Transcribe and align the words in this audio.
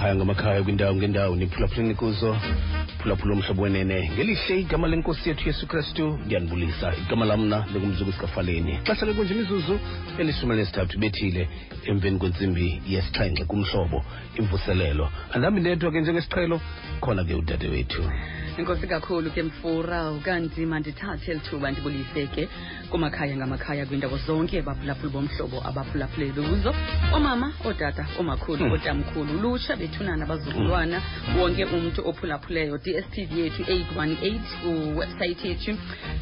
kumakhaya 0.00 0.16
ngamakhaya 0.16 0.62
kwindawo 0.62 0.96
ngendawo 0.96 1.36
niphulaphuleni 1.36 1.94
kuzo. 1.94 2.36
Phulaphula 2.98 3.34
umhlobo 3.34 3.62
wenene. 3.62 4.10
Ngelihle 4.14 4.60
igama 4.60 4.88
lenkosi 4.88 5.28
yethu 5.28 5.48
yesu 5.48 5.66
kristu. 5.66 6.18
Ndiyanibulisa 6.24 6.92
igama 6.96 7.24
lamna 7.24 7.66
lingumzuku 7.72 8.12
sikafaleni 8.12 8.78
xesha 8.84 9.06
ke 9.06 9.12
kunje 9.12 9.34
imizuzu 9.34 9.78
elishumi 10.18 10.52
elinesithathu 10.52 10.98
bethile 10.98 11.48
emveni 11.84 12.18
kwentsimbi 12.18 12.82
yesixhenxe 12.88 13.44
kumhlobo 13.44 14.04
imvuselelo. 14.38 15.08
Andihambi 15.32 15.60
ndedwa 15.60 15.92
ke 15.92 16.00
njengesiqhelo 16.00 16.60
khona 17.00 17.24
ke 17.24 17.34
udade 17.34 17.68
wethu 17.68 18.02
inkosi 18.60 18.86
kakhulu 18.86 19.30
ke 19.30 19.42
mfura 19.42 20.12
kanti 20.22 20.66
mandithathe 20.66 21.34
lithuba 21.34 21.70
ndibulise 21.70 22.26
ke 22.26 22.48
kumakhaya 22.90 23.36
ngamakhaya 23.36 23.86
kwiindawo 23.86 24.18
zonke 24.26 24.58
abaphulaphuli 24.58 25.12
bomhlobo 25.12 25.58
abaphulaphule 25.68 26.32
luzo 26.36 26.74
oomama 27.14 27.52
ootata 27.64 28.06
oomakhulu 28.18 28.64
Hmm. 28.64 28.72
ootamkhulu 28.72 29.32
lutsha 29.42 29.76
bethunana 29.76 30.24
abazukulwana 30.24 31.02
wonke 31.38 31.64
umntu 31.64 32.00
ophulaphuleyo 32.08 32.78
dstv 32.78 33.32
yethu 33.38 33.62
818 33.62 34.40
kuwebsayithi 34.62 35.48
yethu 35.48 35.72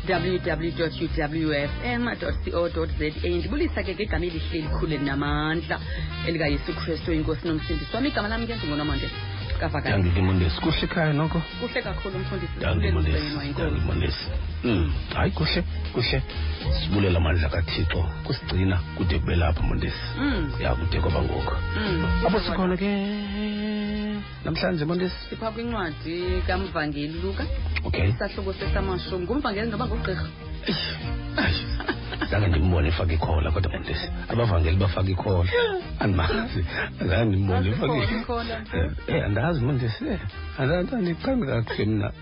www 0.08 1.46
uwfm 1.46 2.04
co 2.20 2.86
za 2.86 3.28
ndibulisa 3.28 3.82
ke 3.82 3.94
ngegama 3.94 4.26
elihle 4.26 4.58
elikhulu 4.58 4.94
elinamandla 4.94 5.80
elikayesu 6.26 6.72
kristu 6.72 7.12
inkosi 7.12 7.48
nomsindisi 7.48 7.96
wam 7.96 8.06
igama 8.06 8.28
lam 8.28 8.46
ke 8.46 8.54
ndingunomandela 8.54 9.37
kavakala 9.60 9.96
ndandikimondesi 9.98 10.60
kuhle 10.60 10.84
ekhaya 10.86 11.12
noko? 11.12 11.42
Kuhle 11.60 11.82
kakhulu 11.82 12.18
mfundisi. 12.18 12.52
Ndandimondesi 12.56 13.26
Sibulele 13.54 14.24
Mm, 14.64 14.92
hayi 15.14 15.30
kuhle 15.30 15.64
kuhle. 15.92 16.22
Sibulela 16.78 17.18
amandla 17.18 17.48
kathixo 17.48 18.00
kusigcina 18.24 18.76
kude 18.96 19.18
kube 19.18 19.36
lapha 19.36 19.62
mondesi. 19.62 20.06
Mm, 20.18 20.52
ya 20.60 20.74
kude 20.74 21.00
kwaba 21.00 21.22
ngoku. 21.22 21.54
Mm. 21.76 22.26
apho 22.26 22.40
sikhona 22.40 22.76
ke 22.76 22.90
namhlanje 24.44 24.84
mondesi? 24.84 25.16
Sipha 25.30 25.50
kwincwadi 25.50 26.42
kamvangeli 26.46 27.20
luka 27.22 27.44
okay. 27.84 28.08
Isahluko 28.10 28.52
sesamashumi. 28.52 29.24
Ngumvangeli 29.24 29.70
noba 29.70 29.86
ngugqirha 29.86 30.26
zange 32.30 32.46
ndimbone 32.46 32.88
efake 32.88 33.14
ikhola 33.14 33.50
kodwa 33.50 33.72
mondesi 33.72 34.08
abavangeli 34.28 34.76
bafake 34.76 35.10
ikhola. 35.10 35.50
Andimazi 35.98 36.64
zange 37.06 37.24
ndimbone 37.24 37.68
efake. 37.70 37.92
Eh, 38.74 38.90
eh 39.06 39.24
andazi 39.24 39.60
mondesi 39.64 40.04
e 40.04 40.18
andiqambi 40.58 41.46
kakuhle 41.46 41.84
mna. 41.86 42.12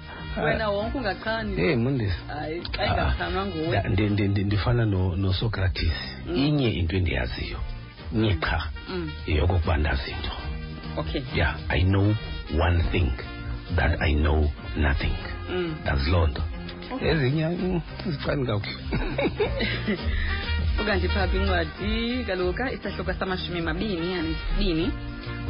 Wena 0.44 0.68
wonke 0.70 0.98
ungachani 0.98 1.56
hey 1.56 1.76
mondesi 1.76 2.16
hayi 2.28 2.60
xa 2.60 2.86
ingachanwa 2.86 3.46
nguwe 3.46 3.78
ndi- 3.88 4.44
ndifana 4.44 4.84
no- 4.86 5.16
nosocrates 5.16 5.92
Mm. 6.26 6.36
inye 6.36 6.70
into 6.70 6.96
endiyaziyo 6.96 7.58
nye 8.12 8.34
qha 8.34 8.62
Mm, 8.88 9.10
yeyokokuba 9.26 9.76
ndazi 9.76 10.10
into. 10.10 10.30
Okay. 10.96 11.22
Yeah 11.34 11.56
i 11.68 11.82
know 11.82 12.14
one 12.60 12.82
thing 12.92 13.10
that 13.76 14.00
i 14.00 14.14
know 14.14 14.50
nothing. 14.76 15.16
Mm. 15.50 15.74
ndazi 15.82 16.10
loo 16.10 16.26
nto. 16.26 16.42
Ezinye 17.00 17.46
mm, 17.48 17.80
zicani 18.06 18.46
kakuhle 18.46 18.76
ukanti 20.82 21.08
phaa 21.08 21.26
kwincwadi 21.26 22.24
kaloka 22.26 22.72
isahluko 22.72 23.12
samashumi 23.14 23.60
mabini 23.60 24.14
anesibini 24.14 24.90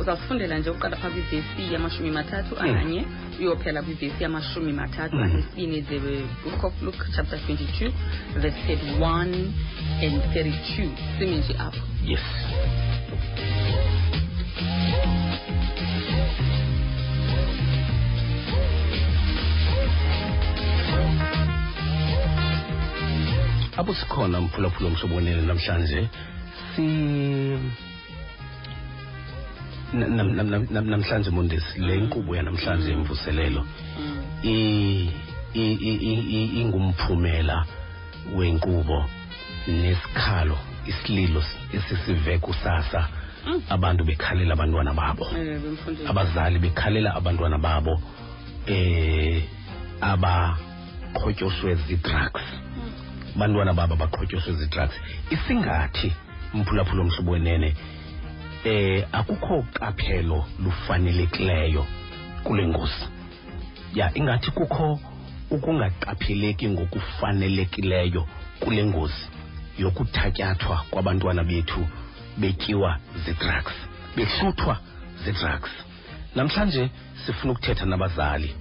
uzawufundela 0.00 0.58
nje 0.58 0.70
uqala 0.70 0.96
phaa 0.96 1.10
kwivesi 1.10 1.72
yamashumi 1.74 2.10
mathathu 2.10 2.54
Mm. 2.60 2.76
anye 2.76 3.04
uyophela 3.40 3.82
kwivesi 3.82 4.22
yamashumi 4.22 4.72
mathathu 4.72 5.16
Mm. 5.16 5.22
anesibini 5.22 5.82
the 5.82 5.98
book 6.44 6.64
of 6.64 6.82
luke 6.82 7.04
chapter 7.16 7.38
22 7.38 7.92
verse 8.36 8.56
31 8.68 9.52
and 10.04 10.22
32 10.34 10.88
simi 11.18 11.36
nje 11.36 11.54
apho. 11.58 11.82
Yes 12.04 12.20
apho 23.76 23.94
sikhona 23.94 24.40
mphulaphula 24.40 24.90
mhlobo 24.90 25.14
wenene 25.16 25.42
namhlanje 25.42 26.08
si 26.76 26.82
na- 29.92 30.06
nam- 30.08 30.34
nam- 30.36 30.50
nam- 30.50 30.66
nam- 30.70 30.90
namhlanje 30.90 31.30
mondesi 31.30 31.80
le 31.80 31.96
nkqubo 32.00 32.36
yanamhlanje 32.36 32.90
yemvuselelo 32.90 33.66
Mm. 33.98 35.08
ingumphumela 36.60 37.64
wenkqubo 38.36 39.04
nesikhalo 39.68 40.58
isililo 40.86 41.42
esisive 41.72 42.38
kusasa 42.38 43.08
Mm. 43.46 43.62
abantu 43.68 44.04
bekhalela 44.04 44.52
abantwana 44.54 44.94
babo 44.94 45.26
Eh, 45.36 45.60
abazali 46.10 46.58
bekhalela 46.58 47.14
abantwana 47.14 47.58
babo 47.58 48.00
eh 48.66 49.42
abaqhotyoswe 50.00 51.74
zii-drugs 51.74 52.42
Mm. 52.42 52.92
Abantwana 53.36 53.72
baba 53.74 53.96
baqhotyoswe 53.96 54.52
zii-drugs 54.52 54.96
isingathi 55.30 56.12
umphulaphula 56.54 57.04
mhlobo 57.04 57.30
wenene 57.32 57.74
eh 58.64 59.04
akukho 59.12 59.62
qaphelo 59.72 60.46
lufanelekileyo 60.64 61.86
kule 62.44 62.66
ngozi 62.68 63.06
ya 63.94 64.10
ingathi 64.14 64.50
kukho 64.50 65.00
ukungaqapheleki 65.50 66.68
ngokufanelekileyo 66.68 68.26
kule 68.60 68.84
ngozi 68.84 69.24
yokuthatyathwa 69.78 70.84
kwabantwana 70.90 71.44
bethu 71.44 71.86
betyiwa 72.36 72.98
zii-drugs 73.24 73.74
behluthwa 74.16 74.78
zii-drugs 75.24 75.70
namhlanje 76.36 76.90
sifuna 77.26 77.52
ukuthetha 77.52 77.86
nabazali 77.86 78.54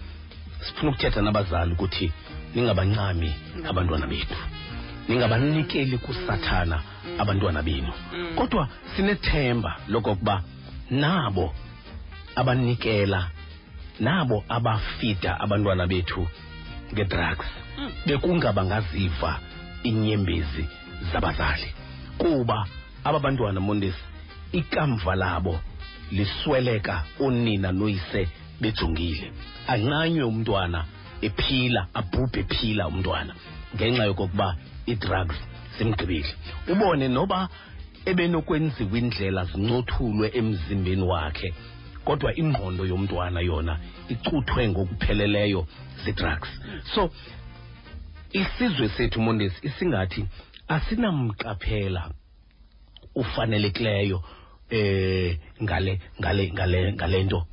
sifuna 0.60 0.92
ukuthetha 0.92 1.22
nabazali 1.22 1.72
ukuthi 1.74 2.12
ningabancami 2.56 3.36
abantwana 3.70 4.08
bethu 4.08 4.55
ningabanikeli 5.08 5.98
kusathana 5.98 6.82
abantwana 7.20 7.62
benu 7.64 7.94
Mm. 8.14 8.36
kodwa 8.36 8.68
sinethemba 8.96 9.78
lokokuba 9.88 10.44
nabo 10.92 11.54
abanikela 12.36 13.30
nabo 14.00 14.44
abafida 14.50 15.40
abantwana 15.40 15.88
bethu 15.88 16.28
ngedrugs 16.94 17.46
Mm. 17.78 17.92
bekungaba 18.06 18.66
ngaziva 18.66 19.40
inyembezi 19.84 20.66
zabazali 21.14 21.70
kuba 22.18 22.68
aba 23.04 23.20
bantwana 23.20 23.60
mondesi 23.60 24.04
ikamva 24.52 25.16
labo 25.16 25.60
lisweleka 26.12 27.04
unina 27.20 27.72
noyise 27.72 28.28
bejongile 28.62 29.32
anqanywe 29.68 30.24
umntwana 30.24 30.86
ephila 31.22 31.88
abhubhe 31.94 32.40
ephila 32.40 32.88
umntwana 32.88 33.34
ngenxa 33.76 34.04
yokokuba 34.06 34.56
ii-drugs 34.88 35.36
zimgqibile 35.78 36.32
ubone 36.72 37.08
noba 37.08 37.50
ebenokwenziwa 38.06 38.98
indlela 39.00 39.46
zincothulwe 39.46 40.28
emzimbeni 40.40 41.02
wakhe 41.12 41.54
kodwa 42.06 42.30
ingqondo 42.42 42.86
yomntwana 42.86 43.40
yona 43.42 43.74
icuthwe 44.14 44.62
ngokupheleleyo 44.70 45.68
zii-drugs 46.04 46.50
so 46.94 47.12
isizwe 48.34 48.90
sethu 48.90 49.22
mondesi 49.22 49.60
isingathi 49.68 50.26
asinamqaphela 50.68 52.12
ufanelekileyo 53.16 54.24
eh 54.70 55.38
ngale 55.64 56.00
ngale 56.20 56.52
ngale 56.52 56.94
ngalento 56.94 57.46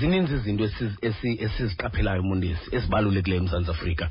zininzi 0.00 0.34
izinto 0.34 0.64
esi- 0.64 0.98
esi- 1.08 1.38
esiziqaphelayo 1.44 2.22
mondesi 2.22 2.76
ezibalulekileyo 2.76 3.42
eMzantsi 3.42 3.70
Afrika. 3.70 4.10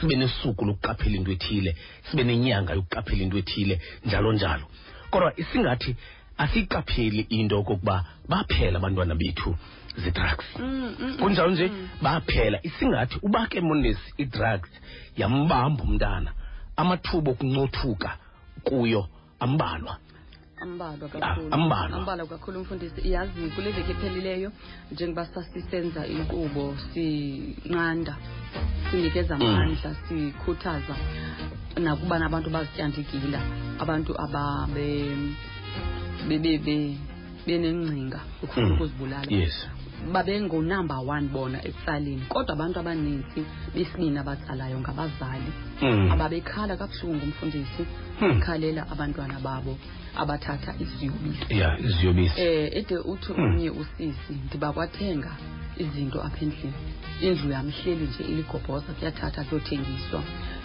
Sibe 0.00 0.16
nesuku 0.16 0.64
lokuqaphela 0.64 1.16
into 1.16 1.30
ethile 1.32 1.76
sibe 2.10 2.24
nenyanga 2.24 2.72
yokuqaphela 2.74 3.22
into 3.22 3.38
ethile 3.38 3.80
njalo 4.06 4.32
njalo. 4.32 4.66
Kodwa 5.10 5.32
isingathi 5.36 5.96
asiyiqapheli 6.38 7.20
into 7.28 7.58
okokuba 7.58 8.04
baphela 8.28 8.76
abantwana 8.78 9.14
bethu 9.14 9.56
zii-drugs 9.96 10.44
Mm, 10.58 10.64
mm, 10.64 10.94
mm, 11.00 11.16
kunjalo 11.18 11.50
nje 11.50 11.68
mm. 11.68 11.88
baphela. 12.02 12.58
Isingathi 12.62 13.18
uba 13.22 13.46
ke 13.46 13.60
mondesi 13.60 14.12
i-drugs 14.18 14.70
yambamba 15.16 15.82
umntana 15.84 16.30
amathuba 16.76 17.30
okuncothuka 17.30 18.10
kuyo 18.64 19.08
ambalwa 19.40 19.96
ambalwa 20.62 21.06
Ah, 21.06 21.18
kakhulu 21.18 21.48
ambalwa. 21.54 21.98
ambalwa 21.98 22.26
kakhulu 22.26 22.56
umfundisi 22.60 23.00
yazi 23.12 23.40
kule 23.54 23.70
veki 23.76 23.90
ephelileyo 23.92 24.50
njengoba 24.92 25.26
sasisenza 25.26 26.06
inkqubo 26.06 26.74
sinqanda 26.92 28.14
sinikeza 28.90 29.34
Mm. 29.36 29.42
amandla 29.42 29.90
sikhuthaza 30.08 30.94
nakuba 31.84 32.18
nabantu 32.18 32.48
bazityandikila 32.50 33.40
abantu 33.82 34.12
ababe 34.24 34.88
benengcinga 37.46 38.20
ukufuna 38.42 38.66
Mm. 38.66 38.72
ukuzibulala 38.74 39.26
yes 39.30 39.56
babengunumber 40.12 40.98
one 41.06 41.28
bona 41.28 41.58
ekusaleni 41.64 42.24
kodwa 42.28 42.52
abantu 42.54 42.80
abaninzi 42.80 43.40
besibini 43.74 44.18
abatsalayo 44.18 44.80
ngabazali. 44.80 45.52
Mm. 45.82 46.10
ababekhala 46.12 46.76
kabuhlungu 46.76 47.24
umfundisi 47.24 47.82
Hmm. 48.20 48.40
khalela 48.40 48.86
abantwana 48.90 49.40
babo 49.40 49.76
abathatha 50.16 50.74
iziyobisi. 50.78 51.58
Ya 51.58 51.78
iziyobisi. 51.78 52.40
Eh 52.40 52.70
ede 52.78 52.96
uthi 52.98 53.32
Hmm. 53.32 53.44
omnye 53.44 53.70
usisi 53.70 54.32
ndibakwathenga 54.46 55.32
izinto 55.76 56.22
apha 56.22 56.38
endlini. 56.44 56.74
Indlu 57.20 57.50
yamhleli 57.50 58.04
nje 58.06 58.22
iligobhoza 58.24 58.92
kuyathatha 58.92 59.44
kuyothengiswa. 59.44 60.22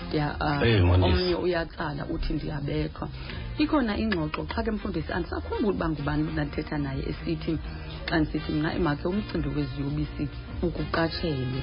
Ndiya- 0.08 0.36
ah, 0.40 0.66
Eh, 0.66 0.84
omnye 1.04 1.36
uyatsala 1.36 2.06
uthi 2.06 2.34
ndiyabethwa. 2.34 3.10
Ikhona 3.58 3.98
ingxoxo 3.98 4.44
qha 4.46 4.64
ke 4.64 4.72
mfundisi 4.72 5.12
andisakhumbuli 5.14 5.76
uba 5.78 5.90
ngubani 5.90 6.24
ndandithetha 6.34 6.78
naye 6.78 7.02
esithi 7.10 7.58
xa 8.08 8.20
ndisithi 8.20 8.52
mna 8.52 8.70
emake 8.78 9.08
umcimbi 9.08 9.50
weziyobisi 9.56 10.24
ukuqatshelwe. 10.66 11.62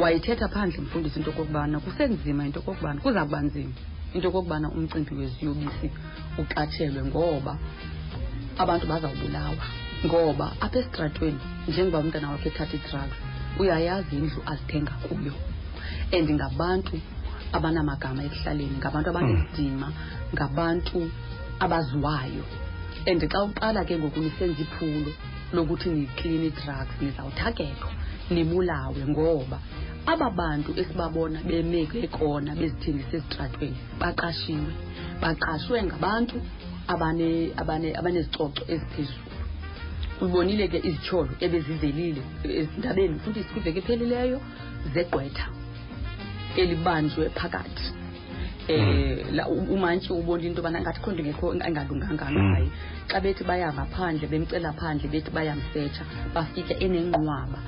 Wayithetha 0.00 0.48
phandle 0.54 0.80
mfundisi 0.84 1.18
into 1.18 1.30
okokubana 1.30 1.80
kusenzima 1.84 2.42
into 2.46 2.60
okokubana 2.60 3.00
kuza 3.00 3.24
kuba 3.24 3.40
nzima 3.46 3.74
into 4.14 4.28
okokubana 4.28 4.66
umcimbi 4.76 5.12
weziyobisi 5.20 5.86
uqatshelwe 6.40 7.00
ngoba 7.08 7.52
abantu 8.62 8.84
bazawubulawa 8.90 9.64
ngoba 10.06 10.46
apha 10.64 10.78
esitratweni 10.80 11.40
njengoba 11.68 11.98
umntana 12.02 12.30
wakhe 12.32 12.48
ethatha 12.48 12.76
ii-drugs 12.76 13.16
uyayazi 13.60 14.16
indlu 14.16 14.40
azithenga 14.50 14.94
kuyo. 15.04 15.34
And 16.16 16.28
ngabantu 16.30 16.96
abanamagama 17.56 18.22
ekuhlaleni 18.26 18.76
ngabantu 18.80 19.08
abanesidima 19.10 19.88
ngabantu 20.34 20.98
abaziwayo. 21.64 22.44
And 23.06 23.20
xa 23.32 23.38
uqala 23.44 23.84
ke 23.84 23.94
ngoku 23.98 24.20
nisenza 24.20 24.62
iphulo 24.62 25.12
lokuthi 25.52 25.88
niklini 25.90 26.46
ii-drugs 26.46 26.94
nizawuthakethwa 27.00 27.90
nibulawe 28.30 29.02
ngoba 29.08 29.58
aba 30.06 30.30
bantu 30.30 30.70
esibabona 30.80 31.38
beme 31.48 31.80
kona 32.16 32.54
bezithengisa 32.60 33.16
ezitratweni 33.16 33.78
baqashiwe 34.00 34.72
baqashwe 35.22 35.82
ngabantu 35.88 36.36
abane- 36.92 37.52
abane- 37.60 37.96
abanezicoco 37.98 38.62
eziphezulu. 38.72 39.28
Ubonile 40.24 40.68
ke 40.68 40.78
izityholo 40.88 41.32
ebezizelile 41.44 42.22
ezintabeni 42.60 43.18
futhi 43.22 43.40
kwiveki 43.52 43.78
ephelileyo 43.82 44.38
zegqwetha 44.94 45.46
elibanjwe 46.60 47.24
phakathi. 47.38 47.99
Umantyi 49.74 50.12
ubona 50.12 50.44
into 50.44 50.60
yobana 50.60 50.80
ngathi 50.80 51.00
khonto 51.00 51.22
ngekho 51.22 51.46
engalunganga 51.66 52.26
ngaye 52.30 52.68
xa 53.10 53.18
bethi 53.20 53.42
baya 53.44 53.68
ngaphandle 53.72 54.26
bemcela 54.30 54.72
phandle 54.72 55.08
bethi 55.12 55.30
bayamsetsha 55.36 56.02
bafike 56.34 56.74
enenqwaba 56.84 57.58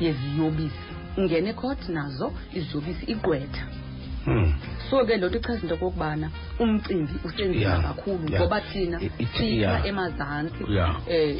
yeziyobisi. 0.00 0.90
Ungene 1.18 1.50
ecourt 1.50 1.82
nazo 1.88 2.32
iziyobisi 2.58 3.04
igqwetha. 3.12 3.81
So 4.90 5.04
ke 5.06 5.16
lo 5.16 5.28
nto 5.28 5.38
ichaza 5.38 5.60
into 5.62 5.74
okokubana 5.74 6.30
umcimbi 6.58 7.12
usenzima 7.24 7.60
Yeah, 7.60 7.82
kakhulu 7.82 8.28
yeah. 8.28 8.40
ngoba 8.42 8.60
thina 8.60 9.00
yeah. 9.40 9.86
emazantsi 9.86 10.64
Yeah. 10.68 10.96
eh 11.08 11.36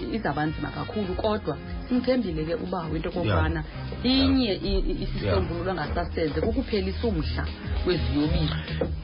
nzima 0.46 0.68
kakhulu 0.70 1.14
kodwa 1.14 1.56
simthembile 1.88 2.44
ke 2.44 2.54
ubawo 2.54 2.96
into 2.96 3.08
okokubana 3.08 3.64
inye 4.02 4.60
yeah. 4.62 5.02
isisombululo 5.02 5.70
angasasenze 5.70 6.40
kukuphelisa 6.40 7.06
umhla 7.06 7.46
weziyobisi 7.86 8.54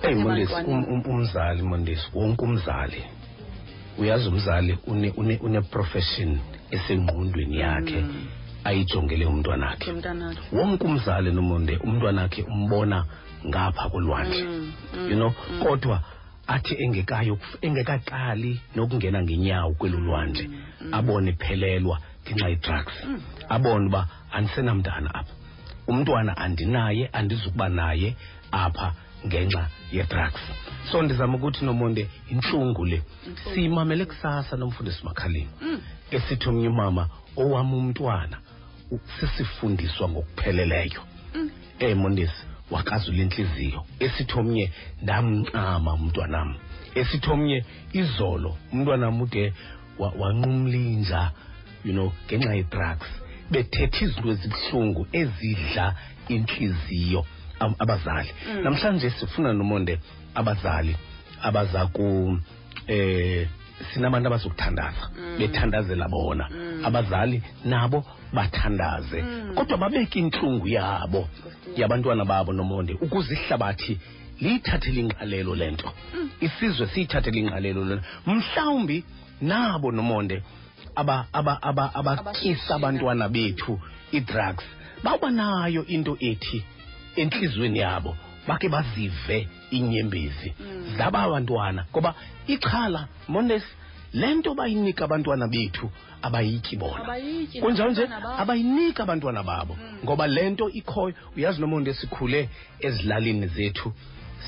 eyi 0.02 0.14
mondesi 0.14 0.54
um- 0.54 0.84
um- 0.92 1.06
umzali 1.10 1.62
mondesi 1.62 2.06
wonke 2.14 2.44
umzali 2.44 3.02
uyazi 3.98 4.28
umzali 4.28 4.78
une- 4.86 5.12
une- 5.16 5.38
une-profession 5.42 6.38
esengqondweni 6.70 7.58
yakhe 7.58 8.00
Mm. 8.00 8.26
ayijongele 8.64 9.26
umntwanakhe 9.26 9.92
wonke 10.52 10.84
umzali 10.86 11.32
nomonde 11.32 11.76
umntwanakhe 11.76 12.42
umbona 12.42 13.04
ngapha 13.46 13.88
kolwandle. 13.90 14.42
Mm, 14.42 14.72
mm, 14.94 15.10
you 15.10 15.16
know 15.16 15.34
mm. 15.50 15.62
kodwa 15.62 16.02
athi 16.46 16.74
engekayo 16.82 17.38
engekaqali 17.60 18.60
nokungena 18.76 19.22
ngenyawo 19.22 19.74
kwelo 19.74 19.98
lwandle 19.98 20.50
abone 20.92 21.32
phelelwa 21.32 22.00
ngenxa 22.24 22.48
ye-drugs. 22.48 22.94
Abone 23.48 23.86
uba 23.86 24.08
andisenamntana 24.32 25.14
apha. 25.14 25.34
Umntwana 25.86 26.36
andinaye 26.36 27.08
andizukuba 27.12 27.68
naye 27.68 28.16
apha 28.52 28.94
ngenxa 29.26 29.68
ye-drugs. 29.92 30.40
So 30.92 31.02
ndizama 31.02 31.34
ukuthi 31.36 31.64
nomonde 31.64 32.08
intlungu 32.30 32.84
le 32.84 33.02
siyimamele 33.54 34.04
kusasa 34.04 34.56
nomfundisi 34.56 35.04
makhalini 35.04 35.50
esithi 36.10 36.48
omnye 36.48 36.68
umama 36.68 37.08
owam 37.36 37.74
umntwana 37.74 38.38
sisifundiswa 39.20 40.08
ngokupheleleyo. 40.08 41.02
Mm. 41.34 41.50
eh 41.78 41.96
mondesi 41.96 42.47
wakazula 42.70 43.22
intliziyo 43.22 43.84
esithi 43.98 44.38
omnye 44.38 44.70
ndamncama 45.02 45.92
umntwanam 45.94 46.54
esithi 46.94 47.30
omnye 47.30 47.64
izolo 47.92 48.56
umntwanam 48.72 49.20
ude 49.22 49.52
wa- 49.98 50.12
wanqumlinja 50.18 51.30
you 51.84 51.92
know 51.92 52.12
ngenxa 52.26 52.54
yedrugs 52.54 53.08
bethetha 53.50 54.04
izinto 54.04 54.28
ezibuhlungu 54.30 55.06
ezidla 55.12 55.94
intliziyo 56.28 57.24
abazali 57.78 58.30
Mm. 58.48 58.62
namhlanje 58.64 59.10
sifuna 59.10 59.52
nomonde 59.52 59.98
abazali 60.34 60.96
abaza 61.42 61.86
ku 61.86 62.38
eh 62.86 63.48
sinabantu 63.92 64.26
abazokuthandaza. 64.28 65.10
Mm. 65.18 65.38
bethandazela 65.38 66.08
bona. 66.08 66.48
Mm. 66.50 66.84
abazali 66.84 67.42
nabo 67.64 68.04
bathandaze. 68.32 69.22
Mm. 69.22 69.54
kodwa 69.54 69.78
babeke 69.78 70.18
intlungu 70.18 70.68
yabo 70.68 71.28
yabantwana 71.76 72.24
babo 72.24 72.52
nomonde 72.52 72.92
ukuze 73.00 73.34
ihlabathi 73.34 73.98
liyithathele 74.40 75.00
ingqalelo 75.00 75.54
le 75.54 75.70
nto. 75.70 75.92
Mm. 76.14 76.30
isizwe 76.40 76.86
siyithathe 76.86 77.30
linqalelo 77.30 77.84
le 77.84 78.00
mhlawumbi 78.26 79.04
nabo 79.40 79.92
nomonde 79.92 80.42
aba 80.94 81.26
aba 81.32 81.62
aba 81.62 81.94
abatyisa 81.94 82.74
abantwana 82.74 83.28
bethu 83.28 83.80
i-drugs. 84.12 84.64
Bawuba 85.02 85.30
nayo 85.30 85.86
into 85.86 86.16
ethi 86.20 86.64
entliziyweni 87.16 87.78
yabo 87.78 88.16
bakhe 88.48 88.68
bazive 88.68 89.48
inyembezi 89.70 90.50
Mm. 90.60 90.96
zaba 90.98 91.28
bantwana 91.28 91.84
ngoba 91.92 92.14
ixhala 92.46 93.08
mondes 93.28 93.62
le 94.12 94.34
nto 94.34 94.54
bayinika 94.54 95.04
abantwana 95.04 95.48
bethu 95.48 95.90
abayityi 96.22 96.76
bona 96.76 97.04
kunjalo 97.60 97.90
nje 97.90 98.04
abayinika 98.38 99.02
abantwana 99.02 99.42
babo 99.42 99.74
Mm. 99.76 99.98
ngoba 100.04 100.26
le 100.26 100.50
nto 100.50 100.70
ikhoyo 100.70 101.14
uyazi 101.36 101.60
nomonde 101.60 101.94
sikhule 101.94 102.48
ezilalini 102.80 103.46
zethu 103.46 103.92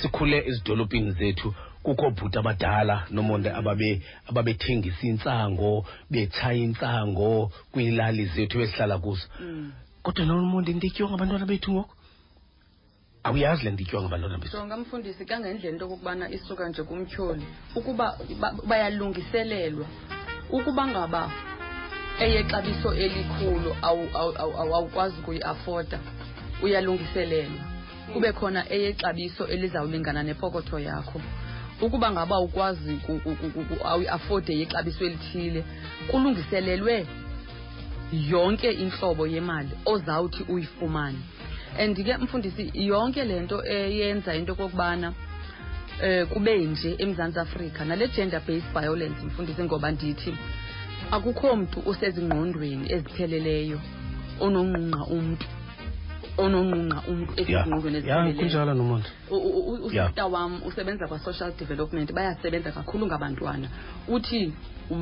sikhule 0.01 0.39
ezidolophini 0.49 1.11
zethu 1.13 1.55
kukho 1.83 2.11
bhuti 2.11 2.39
abadala 2.39 3.07
nomonde 3.11 3.51
ababe 3.53 4.03
ababethengisa 4.29 5.03
intsango 5.07 5.87
betshaya 6.11 6.59
intsango 6.67 7.53
kwiilali 7.73 8.25
zethu 8.35 8.61
esihlala 8.61 8.99
kuzo 8.99 9.27
Mm. 9.41 9.73
kodwa 10.03 10.25
nomonde 10.27 10.73
ndityiwa 10.73 11.11
ngabantwana 11.11 11.47
bethu 11.47 11.73
ngoku 11.73 11.95
awuyazi 13.25 13.65
le 13.65 13.71
ndityiwa 13.71 14.03
ngabantwana 14.03 14.39
bethu 14.39 14.57
jonga 14.57 14.77
mfundisi 14.77 15.25
kangendlela 15.25 15.73
into 15.73 15.85
okokubana 15.87 16.31
isuka 16.31 16.69
nje 16.69 16.83
kumtyholi 16.83 17.45
ukuba 17.75 18.17
bayalungiselelwa 18.67 19.87
ukuba 20.51 20.87
ngaba 20.87 21.31
eyexabiso 22.21 22.95
elikhulu 22.95 23.71
awu- 23.83 24.11
awu- 24.15 24.37
awu- 24.43 24.57
awu- 24.61 24.75
awukwazi 24.75 25.17
ukuyiafoda 25.21 25.99
uyalungiselelwa. 26.63 27.61
Kube 28.13 28.33
khona 28.33 28.73
eyexabiso 28.73 29.47
elizawulingana 29.47 30.23
nepokotho 30.23 30.79
yakho. 30.79 31.21
Ukuba 31.81 32.11
ngaba 32.11 32.39
ukwazi 32.41 33.01
awuyiafode 33.85 34.59
yexabiso 34.59 35.05
elithile 35.05 35.65
kulungiselelwe 36.11 37.07
yonke 38.13 38.71
intlobo 38.71 39.27
yemali 39.27 39.71
ozawuthi 39.87 40.43
uyifumane 40.49 41.19
and 41.79 41.97
ke 41.97 42.17
mfundisi 42.17 42.71
yonke 42.75 43.25
le 43.25 43.41
nto 43.41 43.63
eyenza 43.65 44.35
into 44.35 44.53
okokubana 44.53 45.13
eh 46.03 46.27
kube 46.27 46.59
nje 46.59 46.97
eMzantsi 46.99 47.39
Afrika 47.39 47.85
nale 47.85 48.09
gender 48.09 48.41
based 48.47 48.73
violence 48.73 49.25
mfundisi 49.27 49.65
ngoba 49.65 49.91
ndithi 49.91 50.35
akukho 51.11 51.57
mntu 51.57 51.81
usezingqondweni 51.81 52.93
ezipheleleyo 52.93 53.81
ononqunqa 54.41 55.05
umntu 55.17 55.47
ononqunqa 56.39 56.99
umntu 57.09 57.33
ya. 57.53 57.67
ezipheleleyokunjalo 57.67 59.01
Yeah. 59.31 59.85
usista 59.85 60.27
wam 60.27 60.63
usebenza 60.67 61.09
kwa-social 61.09 61.53
development 61.59 62.13
bayasebenza 62.13 62.73
kakhulu 62.73 63.07
ngabantwana. 63.07 63.69
Uthi 64.09 64.53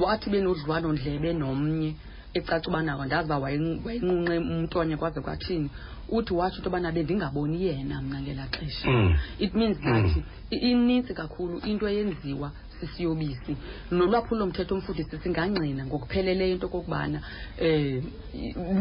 wathi 0.01 0.31
benodlwano 0.31 0.93
ndlebe 0.93 1.33
nomnye 1.33 1.95
ecaca 2.35 2.69
uba 2.69 2.83
ndazi 2.83 3.27
uba 3.27 3.39
wayinqunqe 3.39 4.39
umntonya 4.39 4.97
kwaze 4.97 5.21
kwathini 5.21 5.71
uthi 6.09 6.35
watsho 6.35 6.57
into 6.59 6.69
yobana 6.71 6.93
bendingaboni 6.93 7.65
yena 7.67 8.03
mna 8.03 8.21
ngelaa 8.23 8.47
xesha 8.51 8.91
Mm. 8.91 9.15
it 9.39 9.55
means 9.55 9.77
Mm. 9.79 9.85
that 9.85 10.17
i- 10.51 10.57
inintsi 10.71 11.15
kakhulu 11.15 11.59
into 11.59 11.89
eyenziwa 11.89 12.51
sisiyobisi 12.81 13.57
nolwaphulo 13.91 14.47
mthetho 14.47 14.75
umfundisi 14.75 15.19
singangqina 15.19 15.87
ngokupheleleyo 15.87 16.53
into 16.55 16.67
okokubana 16.67 17.23
um 17.63 18.03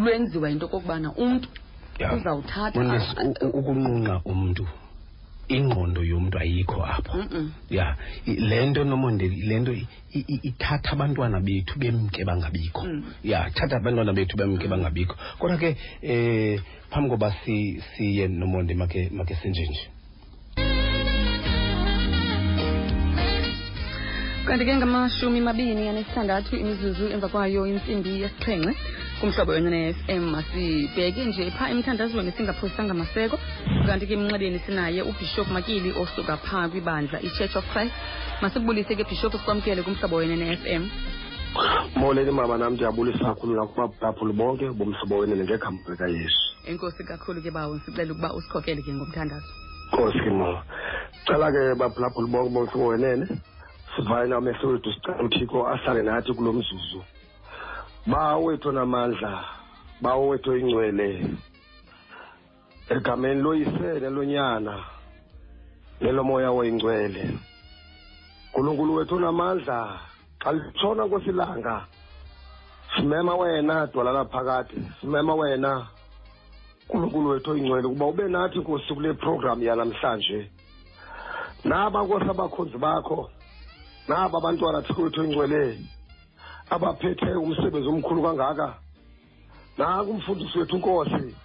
lwenziwa 0.04 0.50
into 0.50 0.66
okokubana 0.66 1.12
umntu 1.16 1.50
uzawuthatha 2.16 2.80
ukunqunqa 3.54 4.22
umntu 4.26 4.68
ingqondo 5.50 6.02
yomntu 6.04 6.38
ayikho 6.40 6.84
apho. 6.86 7.18
Mm-mm. 7.18 7.52
ya 7.70 7.96
i- 8.28 8.36
le 8.50 8.66
nto 8.66 8.84
nomonde 8.84 9.28
le 9.28 9.60
nto 9.60 9.72
ithatha 10.50 10.92
abantwana 10.92 11.40
bethu 11.40 11.80
bemke 11.80 12.26
bangabikho. 12.26 12.84
Mm. 12.86 13.04
ya 13.24 13.50
thatha 13.50 13.78
abantwana 13.78 14.14
bethu 14.14 14.38
bemke 14.38 14.68
bangabikho. 14.68 15.16
Kodwa 15.40 15.58
ke 15.58 15.78
eh 16.02 16.60
phambi 16.92 17.10
koba 17.10 17.32
si- 17.46 17.82
siye 17.96 18.28
nomonde 18.28 18.74
make 18.76 19.10
make 19.12 19.36
senjenje 19.36 19.88
kanti 24.48 24.66
ke 24.66 24.76
ngamashumi 24.76 25.42
mabini 25.42 25.88
anesithandathu 25.90 26.56
imizuzu 26.56 27.08
emva 27.14 27.28
kwayo 27.28 27.68
intsimbi 27.68 28.22
yesixhenxe 28.22 28.74
kumhlobo 29.22 29.52
wencene 29.52 29.94
FM 29.94 30.24
masibheke 30.36 31.26
nje 31.26 31.52
phaa 31.52 31.70
emthandazweni 31.70 32.32
singaphosisanga 32.32 32.94
maseko. 32.94 33.40
Kanti 33.86 34.08
ke 34.08 34.14
emnxebeni 34.14 34.60
sinaye 34.60 35.02
ubishop 35.02 35.48
makili 35.48 35.92
osuka 36.02 36.38
phaa 36.38 36.70
kwibandla 36.70 37.22
i-church 37.22 37.56
of 37.56 37.66
christ. 37.74 37.94
Masibulise 38.42 38.96
ke 38.96 39.04
bishop 39.04 39.34
sikwamkele 39.34 39.82
kumhlobo 39.84 40.16
wenene 40.16 40.58
FM 40.58 40.84
molweni 41.96 42.32
mama 42.32 42.58
nam 42.58 42.74
ndiyabulisa 42.74 43.26
kakhulu 43.26 43.56
nakubaphulaphuli 43.56 44.34
bonke 44.34 44.70
bomhlobo 44.70 45.18
wenene 45.18 45.44
ngegama 45.44 45.80
likayesu. 45.90 46.42
Enkosi 46.66 47.04
kakhulu 47.04 47.42
ke 47.42 47.52
bawo 47.52 47.80
sicela 47.80 48.14
ukuba 48.14 48.34
usikhokele 48.34 48.82
ke 48.82 48.94
ngomthandazo. 48.94 49.52
Nkosi 49.94 50.20
ke 50.20 50.30
mama 50.30 50.64
cala 51.26 51.52
ke 51.52 51.76
baphulaphuli 51.80 52.28
bonke 52.28 52.50
bomhlobo 52.54 52.88
wenene 52.88 53.26
sivale 53.96 54.30
nawo 54.30 54.42
mehlo 54.42 54.70
wethu 54.70 54.94
sicela 54.94 55.24
uthiko 55.24 55.68
ahlale 55.68 56.04
nathi 56.04 56.34
kulo 56.34 56.54
mzuzu 56.54 57.02
bawo 58.08 58.44
wethu 58.44 58.72
namandla 58.72 59.44
bawo 60.02 60.28
wethu 60.28 60.58
ingcwele. 60.58 61.28
Egameni 62.90 63.42
loyise 63.42 64.00
nelonyana 64.00 64.76
nelomoya 66.02 66.52
oyingcwele. 66.52 67.40
Nkulunkulu 68.50 68.96
wethu 68.96 69.16
onamandla 69.16 70.00
xa 70.40 70.52
litshona 70.52 71.08
kwesilanga. 71.08 71.86
Simema 72.96 73.36
wena 73.36 73.88
dwalala 73.88 74.26
phakathi. 74.26 74.80
Simema 75.02 75.36
wena 75.36 75.88
nkulunkulu 76.86 77.30
wethu 77.30 77.52
oyingcwele 77.52 77.88
ukuba 77.88 78.06
ube 78.06 78.28
nathi 78.28 78.60
nkosi 78.60 78.94
kule 78.94 79.14
program 79.14 79.64
yanamhlanje. 79.64 80.50
Naba 81.64 82.04
nkosi 82.04 82.30
abakhonzi 82.30 82.78
bakho 82.78 83.30
naba 84.08 84.38
abantwana 84.38 84.82
thixo 84.82 85.02
wethu 85.02 85.22
oyingcwele. 85.22 85.97
Abaphethe 86.70 87.32
umsebenzi 87.36 87.88
omkhulu 87.88 88.22
kangaka? 88.24 88.74
Naku 89.78 90.12
umfundisi 90.12 90.60
wethu 90.60 90.78
nkosi. 90.78 91.36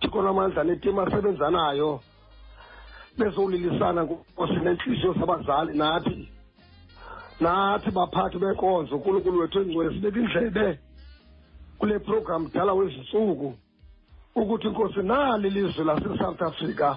Thixo 0.00 0.22
namandla 0.22 0.64
netimu 0.64 1.00
asebenza 1.00 1.50
nayo 1.50 2.00
bezolilisana 3.18 4.02
nkosi 4.02 4.52
nentliziyo 4.52 5.12
zabazali 5.12 5.78
nathi. 5.78 6.28
Nathi 7.40 7.90
baphathi 7.90 8.38
benkonzo 8.38 8.96
unkulunkulu 8.96 9.40
wethu 9.40 9.58
oyingcwele 9.58 9.90
sibeka 9.94 10.20
indlebe 10.20 10.78
kule 11.78 11.98
program 11.98 12.50
dala 12.52 12.72
wezintsuku 12.72 13.54
ukuthi 14.34 14.66
inkosi 14.66 15.02
nali 15.02 15.50
lizwe 15.50 15.84
lase-south 15.84 16.42
africa 16.42 16.96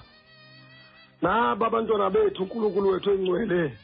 naba 1.21 1.67
abantwana 1.67 2.09
bethu 2.09 2.43
unkulunkulu 2.43 2.89
wethu 2.89 3.09
oyingcwele 3.09 3.77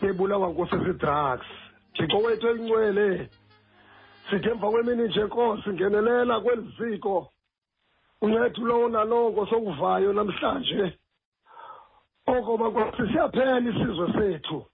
bebulawa 0.00 0.48
nkosi 0.48 0.76
zii-drugs 0.76 1.65
thixo 1.96 2.18
wethu 2.18 2.46
oyingcwele 2.46 3.30
sithi 4.30 4.48
emva 4.48 4.70
kwemini 4.70 5.08
nje 5.08 5.24
nkosi 5.24 5.70
ngenelela 5.70 6.40
kweli 6.40 6.74
ziko. 6.78 7.32
Uncethu 8.22 8.66
lowo 8.66 8.88
nalowo 8.88 9.30
nkosi 9.30 9.54
okuvayo 9.54 10.12
namhlanje. 10.12 10.98
Oko 12.26 12.56
bankosi 12.56 13.12
siyaphela 13.12 13.60
isizwe 13.60 14.12
sethu. 14.12 14.66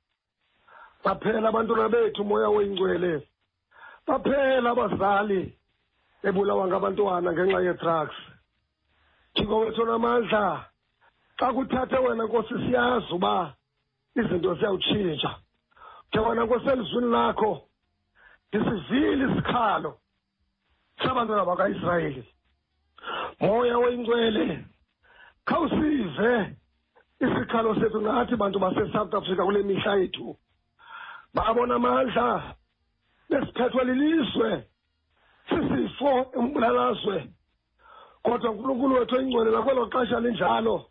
Baphela 1.04 1.48
abantwana 1.48 1.88
bethu 1.88 2.24
moya 2.24 2.48
oyingcwele 2.48 3.28
baphela 4.06 4.70
abazali 4.70 5.58
bebulawa 6.22 6.66
ngabantwana 6.66 7.32
ngenxa 7.32 7.60
ye-drugs. 7.60 8.16
Thixo 9.34 9.58
wethu 9.58 9.84
namandla 9.84 10.64
xa 11.38 11.52
kuthathe 11.52 11.98
wena 11.98 12.24
nkosi 12.24 12.54
siyazi 12.66 13.14
uba 13.14 13.54
izinto 14.16 14.54
ziyawutshintsha. 14.54 15.41
Ke 16.12 16.20
wena 16.20 16.44
nkosi 16.44 16.68
elizwini 16.68 17.10
lakho 17.10 17.68
ndisivile 18.52 19.32
isikhalo 19.32 19.98
sabantwana 21.02 21.44
bakaisrayeli. 21.44 22.24
Moya 23.40 23.78
oyingcwele 23.78 24.64
khawusive 25.44 26.56
isikhalo 27.20 27.74
sethu 27.74 28.00
nathi 28.00 28.36
bantu 28.36 28.58
base-south 28.58 29.14
africa 29.14 29.44
kule 29.44 29.62
mihla 29.62 29.94
yethu. 29.96 30.36
Babona 31.34 31.74
amandla 31.74 32.54
besiphethwe 33.30 33.84
lilizwe 33.84 34.64
sisifo 35.48 36.32
embulalazwe. 36.38 37.32
Kodwa 38.22 38.50
unkulunkulu 38.50 38.94
wethu 38.94 39.14
oyingcwele 39.14 39.50
nakwelo 39.50 39.86
xesha 39.86 40.20
linjalo 40.20 40.86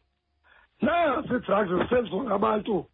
nasi 0.82 1.40
drugs 1.40 1.70
zisenziwa 1.70 2.24
ngabantu. 2.24 2.91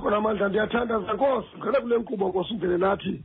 Thixo 0.00 0.10
namandla 0.10 0.48
ndiyathandaza 0.48 1.12
nkosi. 1.12 1.48
Ngena 1.58 1.80
kule 1.80 1.98
nkqubo 1.98 2.28
nkosi 2.28 2.54
ungene 2.54 2.78
nathi. 2.78 3.24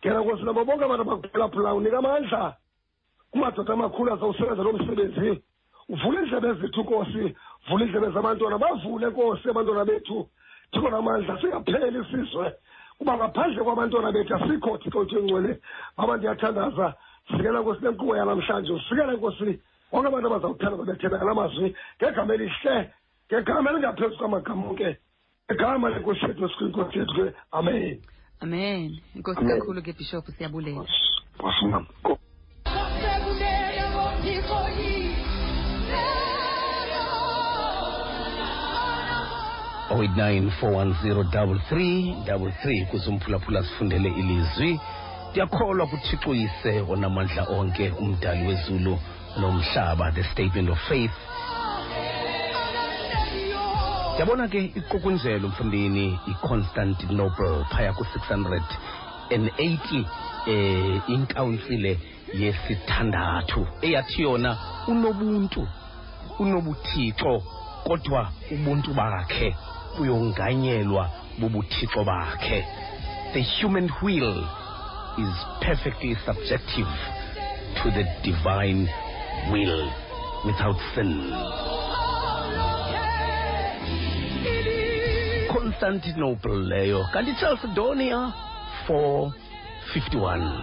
Ngena 0.00 0.20
nkosi 0.20 0.42
nabo 0.44 0.64
bonke 0.64 0.84
abantu 0.84 1.02
abakuphulaphulayo 1.02 1.76
unika 1.76 1.98
amandla. 1.98 2.56
Kumadoda 3.30 3.72
amakhulu 3.72 4.12
azawusebenza 4.12 4.62
lo 4.62 4.72
msebenzi. 4.72 5.42
Uvule 5.88 6.20
iindlebe 6.20 6.54
zethu 6.54 6.80
nkosi. 6.80 7.36
Vula 7.68 7.84
iindlebe 7.84 8.10
zabantwana 8.10 8.58
bavule 8.58 9.06
nkosi 9.06 9.48
abantwana 9.48 9.84
bethu. 9.84 10.28
Thixo 10.72 10.90
namandla 10.90 11.40
singapheli 11.40 11.98
isizwe 12.00 12.52
kuba 12.98 13.16
ngaphandle 13.16 13.64
kwabantwana 13.64 14.12
bethu 14.12 14.34
asikho 14.34 14.78
thixo 14.78 14.98
wethu 14.98 15.18
engcwele. 15.18 15.60
Baba 15.96 16.16
ndiyathandaza. 16.16 16.94
Sikela 17.28 17.60
nkosi 17.60 17.84
lenkqubo 17.84 18.16
yanamhlanje 18.16 18.72
usikele 18.72 19.16
nkosi. 19.16 19.60
Bonke 19.92 20.08
abantu 20.08 20.26
abazawuthanda 20.26 20.76
babethena 20.76 21.16
ngala 21.16 21.34
mazwi. 21.34 21.76
Ngegama 21.96 22.34
elihle 22.34 22.90
ngegama 23.28 23.70
elingaphezu 23.70 24.16
kwamagama 24.18 24.68
onke. 24.68 24.98
Ngegama 25.54 25.88
lenkosi 25.90 26.24
yethu 26.26 26.44
esikhulu 26.44 26.68
inkosi 26.68 26.98
yethu 26.98 27.14
ke 27.14 27.32
amen 27.52 27.98
amen 28.40 29.00
enkosi 29.16 29.40
Amen. 29.40 29.58
kakhulu 29.58 29.82
ke 29.82 29.92
bishop 29.92 30.24
siyabulela 30.36 30.84
Nkosi 31.38 31.64
mama. 31.66 31.86
Nkosi. 32.00 32.22
oh 39.90 40.00
eight 40.02 40.16
nine 40.16 40.50
four 40.60 40.72
one 40.72 40.94
zero 41.02 41.22
double 41.32 41.60
three 41.68 42.16
double 42.26 42.52
three 42.62 42.86
kuze 42.90 43.10
umphulaphula 43.10 43.62
sifundele 43.62 44.08
ilizwi 44.08 44.80
ndiyakholwa 45.30 45.86
kuthixo 45.86 46.30
uyise 46.30 46.80
onamandla 46.80 47.42
onke 47.48 47.90
umdali 47.90 48.46
wezulu 48.48 48.98
nomhlaba 49.40 50.12
the 50.12 50.24
statement 50.24 50.70
of 50.70 50.78
faith 50.88 51.10
ndiyabona 54.12 54.48
ke 54.48 54.60
iqukunzelo 54.64 55.48
mfundini 55.48 56.18
iconstantinople 56.26 57.64
phaya 57.70 57.92
ku-600 57.92 58.62
and 59.34 59.48
80 59.48 60.04
eh 60.46 61.00
inkawunsile 61.08 61.98
yesithandathu 62.34 63.66
eyathi 63.82 64.22
yona 64.22 64.58
unobuntu 64.88 65.68
unobuthixo 66.38 67.42
kodwa 67.84 68.28
ubuntu 68.50 68.94
bakhe 68.94 69.56
buyonganyelwa 69.96 71.10
bubuthixo 71.38 72.04
bakhe. 72.04 72.64
The 73.32 73.42
human 73.60 73.90
will 74.02 74.44
is 75.18 75.34
perfectly 75.60 76.16
subjective 76.26 76.92
to 77.82 77.90
the 77.90 78.04
divine 78.22 78.88
will 79.52 79.90
without 80.44 80.76
sin 80.94 81.32
constantinople 85.72 86.56
leyo 86.56 87.08
kanti 87.12 87.34
chalcedonia 87.34 88.32
451 88.88 90.62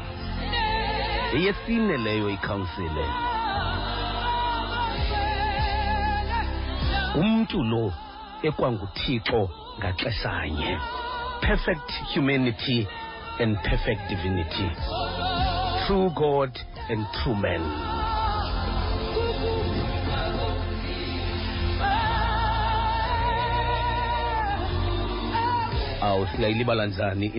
eyesine 1.33 1.97
leyo 1.97 2.29
ikhansile 2.29 3.05
umntu 7.15 7.63
lo 7.63 7.93
ekwanguthixo 8.43 9.49
ngaxeshanye. 9.79 10.79
Perfect 11.41 11.91
humanity 12.13 12.87
and 13.39 13.57
perfect 13.63 14.01
divinity. 14.09 14.69
True 15.87 16.09
god 16.15 16.59
and 16.89 17.05
true 17.13 17.35
man 17.35 18.08
awu 26.01 26.27
singayilibala 26.27 26.85
njani 26.85 27.29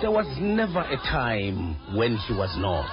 there 0.00 0.10
was 0.10 0.26
never 0.40 0.80
a 0.80 0.96
time 0.96 1.76
when 1.94 2.16
he 2.16 2.34
was 2.34 2.50
not. 2.56 2.90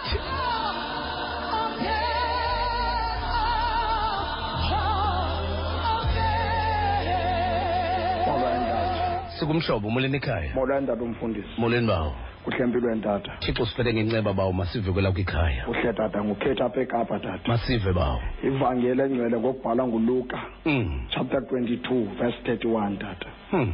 Sikumhlobo 9.40 9.90
molweni 9.90 10.18
ekhaya 10.18 10.54
molweni 10.54 10.88
tata 10.88 11.04
umfundisi 11.04 11.50
molweni 11.58 11.88
bawo 11.88 12.16
kuhle 12.44 12.64
empilweni 12.64 13.02
tata 13.02 13.32
thixo 13.40 13.66
siphethe 13.66 13.94
ngenceba 13.94 14.34
bawo 14.34 14.54
masive 14.54 14.92
kwelakho 14.92 15.20
ikhaya. 15.20 15.66
Kuhle 15.66 15.94
tata 15.94 16.24
ngukhetha 16.24 16.66
apha 16.66 16.82
ekapa 16.82 17.20
tata. 17.20 17.48
Masive 17.48 17.94
bawo 17.94 18.20
ivangeli 18.44 19.02
engcwele 19.02 19.38
ngokubhalwa 19.38 19.88
nguluka 19.88 20.40
mm. 20.66 21.02
chapter 21.10 21.40
22 21.40 22.06
verse 22.20 22.38
31 22.44 22.98
tata. 22.98 23.28
Hmm. 23.52 23.74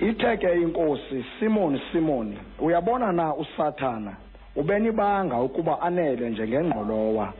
ithe 0.00 0.36
ke 0.36 0.60
inkosi 0.62 1.24
simoni 1.40 1.80
simoni 1.92 2.38
uyabona 2.58 3.12
na 3.12 3.34
usathana? 3.34 4.16
Ubenibanga 4.56 5.40
ukuba 5.40 5.80
anele 5.80 6.30
njengengqolowa. 6.30 7.32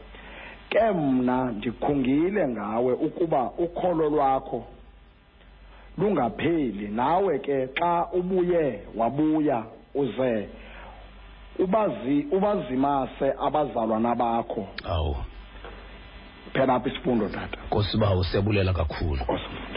Ke 0.68 0.90
mna 0.90 1.44
ndikhungile 1.44 2.48
ngawe 2.48 2.92
ukuba 2.92 3.50
ukholo 3.58 4.10
lwakho 4.10 4.64
lungapheli. 5.98 6.88
Nawe 6.88 7.38
ke 7.38 7.68
xa 7.78 8.06
ubuye 8.12 8.80
wabuya 8.96 9.64
uze 9.94 10.48
ubazi 11.58 12.26
ubazimase 12.32 13.32
abazalwana 13.40 14.14
bakho 14.14 14.68
awu. 14.84 15.16
Phela 16.52 16.74
apha 16.74 16.88
isifundo 16.88 17.28
tata. 17.28 17.58
Nkosi 17.66 17.96
bawo 17.96 18.24
siyabulela 18.24 18.72
kakhulu. 18.72 19.20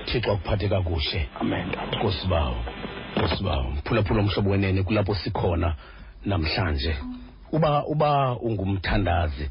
Thixo 0.05 0.31
akuphathe 0.31 0.69
kakuhle. 0.69 1.29
Amen 1.39 1.71
tata. 1.71 1.97
Nkosi 1.97 2.27
bawo 2.27 2.55
nkosi 3.17 3.43
bawo 3.43 3.63
mphulaphula 3.63 4.21
mhlobo 4.21 4.49
wenene 4.49 4.83
kulapho 4.83 5.15
sikhona 5.15 5.75
namhlanje. 6.25 6.95
Uba 7.51 7.85
uba 7.85 8.37
ungumthandazi 8.39 9.49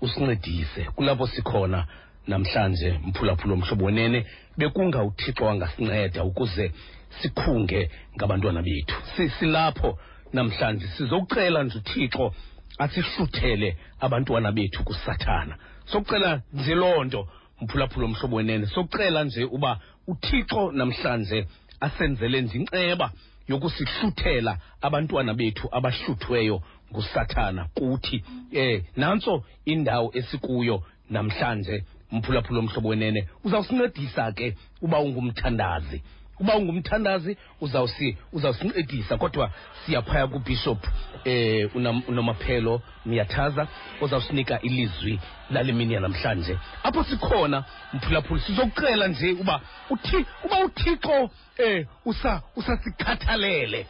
usincedise. 0.00 0.84
Kulapho 0.84 1.26
sikhona 1.26 1.86
namhlanje 2.26 3.00
mphulaphula 3.06 3.56
mhlobo 3.56 3.84
wenene 3.84 4.26
bekunga 4.58 5.02
uthixo 5.02 5.44
wangasinceda 5.44 6.24
ukuze 6.24 6.72
sikhunge 7.20 7.90
ngabantwana 8.16 8.62
bethu. 8.62 8.94
Si- 9.16 9.30
silapho 9.30 9.98
namhlanje 10.32 10.86
sizokucela 10.86 11.62
nje 11.62 11.78
uthixo 11.78 12.34
asihluthele 12.78 13.76
abantwana 14.00 14.52
bethu 14.52 14.84
kusathana. 14.84 15.56
Sokucela 15.86 16.42
nje 16.52 16.74
loo 16.74 17.04
nto 17.04 17.28
mphulaphula 17.60 18.06
omhlobo 18.06 18.36
wenene 18.36 18.66
sokucela 18.66 19.24
nje 19.24 19.44
uba 19.44 19.80
uthixo 20.06 20.72
namhlanje 20.72 21.46
asenzele 21.80 22.40
nje 22.42 22.58
inceba 22.58 23.10
yokusihluthela 23.48 24.58
abantwana 24.80 25.34
bethu 25.34 25.68
abahluthweyo 25.72 26.62
ngusathana. 26.92 27.68
Kuthi 27.74 28.24
eh 28.52 28.82
nanso 28.96 29.44
indawo 29.64 30.10
esikuyo 30.14 30.82
namhlanje 31.10 31.84
mphulaphula 32.12 32.58
omhlobo 32.58 32.88
wenene 32.88 33.28
uzawusincedisa 33.44 34.32
ke 34.32 34.56
uba 34.82 34.98
ungumthandazi 35.00 36.02
uba 36.40 36.56
ungumthandazi 36.56 37.36
uzawusi 37.60 38.16
uzawusincedisa 38.32 39.16
kodwa 39.16 39.50
siyaphaya 39.86 40.26
kubishop 40.26 40.86
eh 41.24 41.70
unomaphelo 42.08 42.82
niyathaza 43.06 43.66
ozawusinika 44.00 44.60
ilizwi 44.60 45.20
lale 45.50 45.72
mini 45.72 45.94
yanamhlanje. 45.94 46.58
Apho 46.82 47.04
sikhona 47.04 47.64
mphulaphula 47.92 48.40
sizokucela 48.40 49.08
nje 49.08 49.32
uba 49.32 49.60
uthi 49.90 50.26
uba 50.44 50.64
uthixo 50.64 51.30
eh 51.58 51.86
usa 52.04 52.42
usasikhathalele 52.56 53.86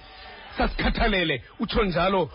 sasikhathalele. 0.59 1.43
Utsho 1.61 1.85
njalo 1.85 2.31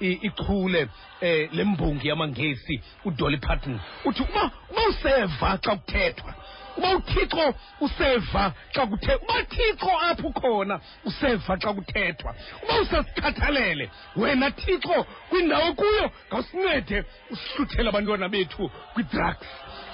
ichule 0.00 0.88
eh 1.20 1.48
lembongi 1.52 2.08
yamangesi 2.08 2.80
udolly 3.04 3.36
parton. 3.36 3.80
Uthi 4.04 4.22
uba 4.22 4.50
uba 4.70 4.82
useva 4.88 5.58
xa 5.62 5.76
kuthethwa 5.76 6.34
uba 6.78 6.96
uthixo 6.96 7.54
useva 7.80 8.52
xa 8.74 8.86
kuthe 8.86 9.14
uba 9.14 9.42
thixo 9.44 9.90
apho 10.08 10.30
khona 10.32 10.80
useva 11.04 11.56
xa 11.58 11.72
kuthethwa. 11.74 12.34
Uba 12.62 12.80
usasikhathalele 12.80 13.90
wena 14.16 14.50
thixo 14.50 15.06
kwindawo 15.28 15.72
kuyo 15.74 16.10
ngawusincede 16.28 17.04
usihluthele 17.30 17.88
abantwana 17.88 18.28
bethu 18.28 18.70
kwidrugs. 18.94 19.46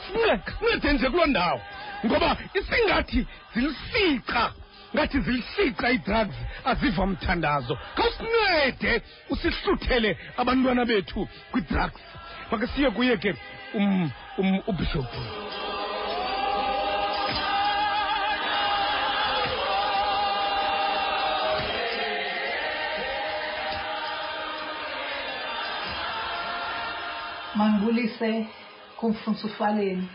Sincede 0.06 0.92
nje 0.92 1.10
kuloo 1.10 1.26
ndawo 1.26 1.60
ngoba 2.06 2.36
isingathi 2.54 3.26
zilisixa 3.54 4.52
ngathi 4.94 5.20
zilisixa 5.20 5.90
ii-drugs 5.92 6.36
aziva 6.64 7.06
mthandazo. 7.06 7.78
Khawusincede 7.96 9.02
usihluthele 9.30 10.18
abantwana 10.36 10.84
bethu 10.84 11.28
kwi-drugs. 11.50 12.00
Makhe 12.50 12.66
siye 12.66 12.90
kuye 12.90 13.16
ke 13.16 13.34
um, 13.74 14.10
um, 14.38 14.60
ubishophu 14.66 15.20
Mandibulise 27.54 28.46
kumfundisi 28.96 29.46
ufaleni. 29.46 30.08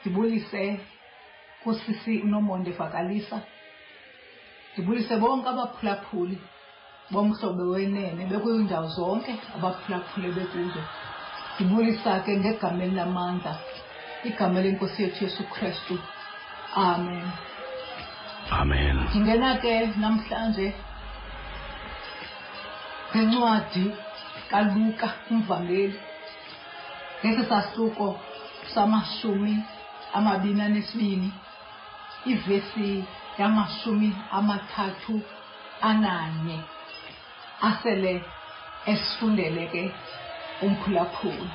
Ndibulise 0.00 0.80
kusisi 1.64 2.20
uNomonde 2.24 2.70
Vakalisa. 2.70 3.40
Ndibulise 4.72 5.16
bonke 5.16 5.48
abaphulaphuli 5.48 6.38
bomhlobo 7.10 7.62
wenene 7.72 8.26
bekuyindawo 8.30 8.88
zonke 8.96 9.32
abaphulaphule 9.56 10.28
bekuzo. 10.36 10.82
Ndibulisa 11.54 12.20
ke 12.24 12.36
ngegama 12.36 12.82
elinamandla 12.84 13.52
igama 14.24 14.60
lenkosi 14.60 15.02
yethu 15.02 15.24
Yesu 15.24 15.42
Kristu. 15.52 15.98
Amen. 16.76 17.26
amen 18.50 18.96
Ndingena 19.08 19.56
ke 19.62 19.72
namhlanje 20.00 20.74
ngencwadi 23.10 23.84
kaLuka 24.50 25.08
umvangeli 25.30 25.98
ngesi 27.20 27.48
sahluko 27.48 28.20
samashumi 28.74 29.54
amabini 30.16 30.62
anesibini 30.62 31.32
ivesi 32.26 33.04
yamashumi 33.38 34.08
amathathu 34.32 35.20
ananye 35.82 36.58
asele 37.68 38.24
esifundele 38.86 39.66
ke 39.72 39.82
umphulaphula 40.62 41.54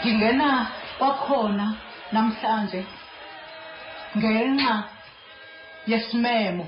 ndingena 0.00 0.66
kwakhona 0.98 1.66
namhlanje 2.12 2.80
ngenxa 4.16 4.74
yesimemo. 5.86 6.66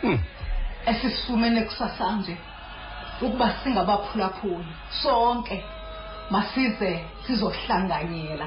Hmm. 0.00 0.18
Esisifumene 0.86 1.60
kusasanje 1.62 2.36
ukuba 3.20 3.54
singabaphulaphuli 3.62 4.72
sonke 5.02 5.64
masize 6.30 7.04
sizohlanganyela 7.26 8.46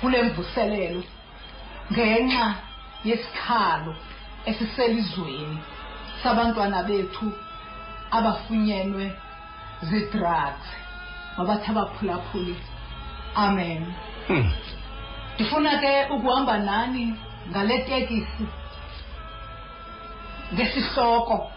kule 0.00 0.22
mvuselelo 0.22 1.02
ngenxa 1.92 2.54
yesikhalo 3.04 3.94
esiselizweni 4.44 5.58
sabantwana 6.22 6.82
bethu 6.82 7.32
abafunyenwe 8.10 9.04
zii-drugs 9.82 10.66
mabathi 11.36 11.70
abaphulaphuli 11.70 12.56
amen 13.34 13.82
Hmm. 14.28 14.52
ndifuna 15.34 15.78
ke 15.78 16.06
ukuhamba 16.14 16.58
nani 16.58 17.14
ngale 17.50 17.78
tekisi 17.78 18.46
ngesihloko 20.54 21.50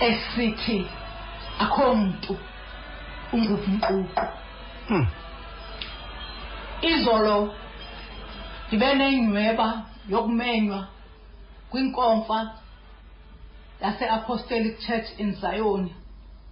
esithi 0.00 0.86
akho 1.58 1.94
mntu 1.94 2.38
ungumququ 3.32 4.26
Hmm. 4.88 5.06
izolo 6.82 7.54
ndibe 8.68 8.94
nenyweba 8.94 9.82
yokumenywa 10.08 10.88
kwinkomfa 11.70 12.38
yase-apostolic 13.80 14.78
church 14.86 15.08
in 15.18 15.34
zion 15.34 15.90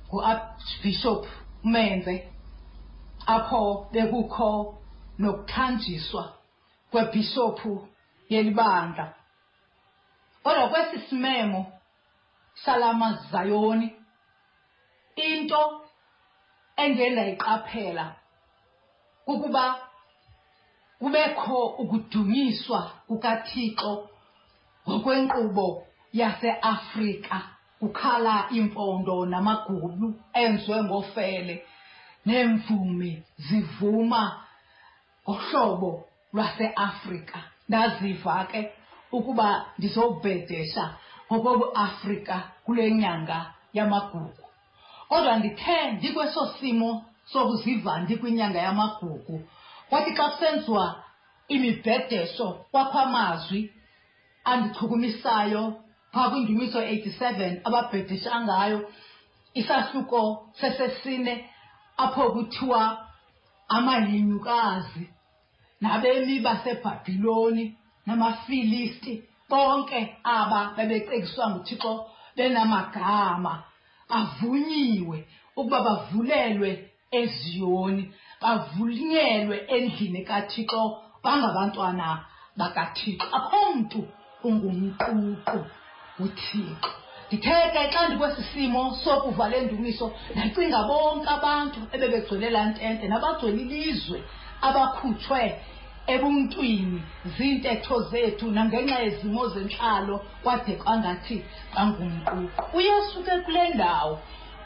ngu-archbishop 0.09 1.27
umenze 1.65 2.29
apho 3.27 3.87
bekukho 3.93 4.75
nokuthanjiswa 5.19 6.33
kwebhishophu 6.91 7.89
yelibandla 8.29 9.15
kodwa 10.43 10.69
kwesi 10.69 10.99
simemo 11.09 11.73
salamazayoni 12.65 13.97
into 15.17 15.81
engendayiqaphela 16.77 18.17
kukuba 19.25 19.65
kubekho 20.99 21.67
ukudunyiswa 21.67 22.81
kukaThixo 23.07 24.09
ngokwenkqubo 24.89 25.87
yaseAfrika 26.13 27.43
kukhala 27.81 28.49
impondo 28.51 29.27
namagubu 29.27 30.15
enziwe 30.33 30.85
ngofele 30.85 31.67
nemvumi 32.27 33.23
zivuma 33.37 34.45
ngohlobo 35.25 36.05
lwaseAfrika. 36.33 37.43
Ndaziva 37.69 38.45
ke 38.51 38.73
ukuba 39.13 39.67
ndizobhedesha 39.79 40.95
ngokobuAfrika 41.33 42.43
kule 42.65 42.91
nyanga 42.91 43.53
yamagugu. 43.73 44.45
Kodwa 45.09 45.37
ndithe 45.37 45.91
ndikweso 45.93 46.47
simo 46.61 47.05
sokuziva 47.33 48.01
ndikwinyanga 48.01 48.59
yamagugu 48.59 49.49
kwathi 49.89 50.13
xa 50.17 50.29
kusenziwa 50.31 51.03
imibhedesho 51.49 52.47
kwakho 52.71 52.99
amazwi 52.99 53.61
andichukumisayo 54.45 55.63
phaa 56.13 56.31
kwindumiso 56.31 56.81
87 56.81 57.61
ababhedesha 57.65 58.41
ngayo 58.41 58.79
isahluko 59.55 60.49
sesesine 60.61 61.51
apho 61.97 62.31
kuthiwa 62.31 63.07
amahinyukazi 63.69 65.11
nabemi 65.81 66.41
basebhabhiloni 66.41 67.77
namafilisti 68.07 69.23
bonke 69.51 70.17
aba 70.25 70.61
bebecekiswa 70.77 71.51
nguthixo 71.51 71.93
benamagama 72.37 73.55
bavunyiwe 74.11 75.19
ukuba 75.57 75.79
bavulelwe 75.87 76.71
eziyoni 77.21 78.05
bavunyelwe 78.43 79.57
endlini 79.75 80.21
kathixo 80.29 80.83
bangabantwana 81.25 82.07
bakathixo. 82.59 83.27
Akho 83.37 83.59
mntu 83.75 84.01
ungumququ 84.45 85.59
uthixo. 86.25 86.91
Ndithe 87.27 87.89
xa 87.93 88.09
ndikwesi 88.09 88.43
simo 88.53 88.83
sokuva 89.05 89.49
le 89.49 89.61
ndumiso 89.61 90.07
ndacinga 90.35 90.81
bonke 90.89 91.29
abantu 91.37 91.81
ebebegcwele 91.95 92.49
laa 92.55 92.69
ntente 92.71 93.05
nabagcwele 93.09 93.61
ilizwe 93.65 94.19
abakhutshwe 94.67 95.41
ebuntwini 96.07 97.03
ziintetho 97.37 98.01
zethu 98.11 98.51
nangenxa 98.51 98.99
yezimo 99.05 99.49
zentlalo 99.49 100.17
kwade 100.43 100.73
kwangathi 100.77 101.45
bangumququ 101.75 102.77
uyesu 102.77 103.23
ke 103.25 103.35
kule 103.45 103.69
ndawo 103.75 104.19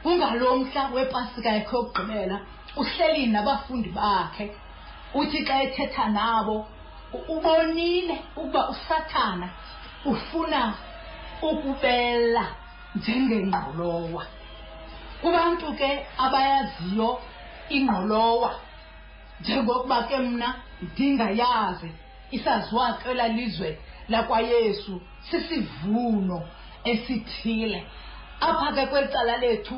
kungalo 0.02 0.56
mhla 0.56 0.82
wepasika 0.94 1.50
yakhe 1.56 1.76
yokugqibela 1.76 2.40
uhleli 2.76 3.26
nabafundi 3.26 3.88
bakhe. 3.88 4.50
Uthi 5.14 5.44
xa 5.46 5.62
ethetha 5.62 6.08
nabo 6.08 6.66
ubonile 7.28 8.16
ukuba 8.36 8.68
usathana 8.68 9.48
ufuna 10.04 10.74
ukubela 11.42 12.44
njengengqolowa. 12.96 14.24
Kubantu 15.20 15.72
ke 15.78 16.06
abayaziyo 16.18 17.20
ingqolowa 17.68 18.50
njengokuba 19.40 20.02
ke 20.02 20.16
mna 20.18 20.48
ndingayazi 20.82 21.90
isaziwa 22.30 22.92
kwela 22.92 23.28
lizwe 23.28 23.78
lakwayesu 24.08 25.00
sisivuno 25.30 26.42
esithile. 26.84 27.86
Apha 28.40 28.72
ke 28.72 28.86
kweli 28.86 29.08
cala 29.08 29.36
lethu 29.36 29.76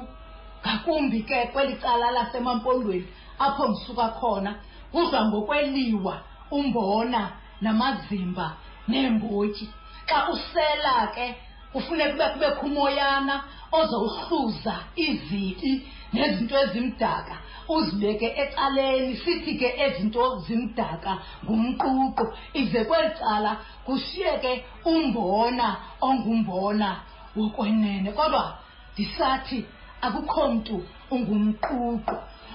ngakumbi 0.62 1.22
ke 1.22 1.46
kweli 1.52 1.76
cala 1.76 2.10
lasemampondweni 2.10 3.06
apho 3.38 3.68
ndisuka 3.68 4.08
khona 4.08 4.54
kudla 4.92 5.24
ngokweliwa 5.24 6.22
umbona 6.50 7.30
namazimba 7.60 8.56
neembotyi. 8.88 9.68
Xa 10.06 10.28
usela 10.32 11.06
ke 11.14 11.36
kufuneka 11.72 12.12
kube 12.12 12.28
kubekho 12.28 12.66
umoyana 12.66 13.44
ozawuhluza 13.72 14.74
izibi 14.96 15.88
nezinto 16.12 16.58
ezimdaka. 16.64 17.36
Uzibeke 17.68 18.26
ecaleni 18.42 19.16
sithi 19.16 19.54
ke 19.60 19.68
ezinto 19.84 20.38
zimdaka 20.46 21.18
ngumququ 21.44 22.24
ize 22.60 22.84
kweli 22.84 23.10
cala 23.18 23.56
kushiyeke 23.84 24.64
umbona 24.84 25.76
ongumbona 26.00 26.90
wokwenene 27.36 28.12
kodwa 28.12 28.58
ndisathi 28.92 29.58
akukho 30.00 30.48
mntu 30.48 30.76
ungumququ 31.10 31.78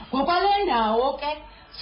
ngokwale 0.09 0.63
ndawo 0.63 1.13
ke 1.13 1.31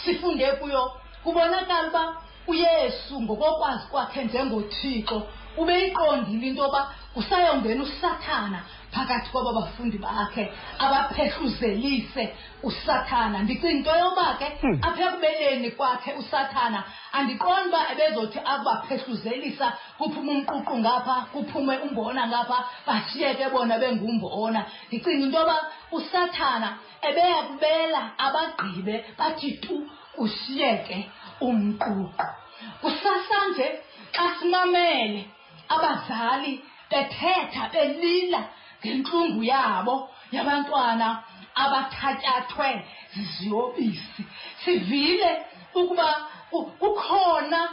sifunde 0.04 0.52
kuyo 0.60 0.92
kubonakala 1.24 1.88
uba 1.90 2.04
uyesu 2.48 3.22
ngokokwazi 3.22 3.86
kwakhe 3.92 4.24
njengothixo 4.24 5.18
ubeyiqondile 5.58 6.48
into 6.48 6.64
yoba 6.64 6.82
kusayongena 7.14 7.84
usathana 7.84 8.60
phakathi 8.92 9.30
kwaba 9.32 9.54
bafundi 9.54 9.98
bakhe 9.98 10.52
abaphehluzelise 10.80 12.36
usathana. 12.64 13.40
Ndicinga 13.44 13.72
into 13.72 13.96
yoba 13.96 14.38
ke 14.40 14.48
apha 14.82 15.04
ekubeleni 15.08 15.72
kwakhe 15.72 16.14
usathana 16.14 16.84
andiqondi 17.14 17.70
uba 17.70 17.92
ebezothi 17.92 18.40
akubapehluzelisa 18.40 19.68
kuphume 19.98 20.32
umququ 20.38 20.78
ngapha 20.78 21.16
kuphume 21.34 21.78
umbona 21.86 22.28
ngapha 22.28 22.58
bashiyeke 22.88 23.50
bona 23.50 23.80
bengumbona 23.80 24.66
ndicinga 24.88 25.26
into 25.26 25.40
yoba 25.40 25.58
usathana 25.92 26.78
ebeya 27.02 27.42
kubela 27.48 28.02
abagqibe 28.18 28.96
bathi 29.18 29.52
tu 29.64 29.88
kushiyeke 30.16 31.10
umququ. 31.42 32.08
Kusasa 32.82 33.38
nje 33.50 33.68
xa 34.16 34.26
simamele 34.40 35.22
abazali 35.70 36.64
bethetha 36.92 37.70
belila 37.74 38.42
ngentlungu 38.82 39.44
yabo 39.44 40.10
yabantwana 40.32 41.08
abathatyathwe 41.56 42.70
ziziyobisi. 43.14 44.24
Sivile 44.64 45.46
ukuba 45.74 46.28
kukhona 46.80 47.70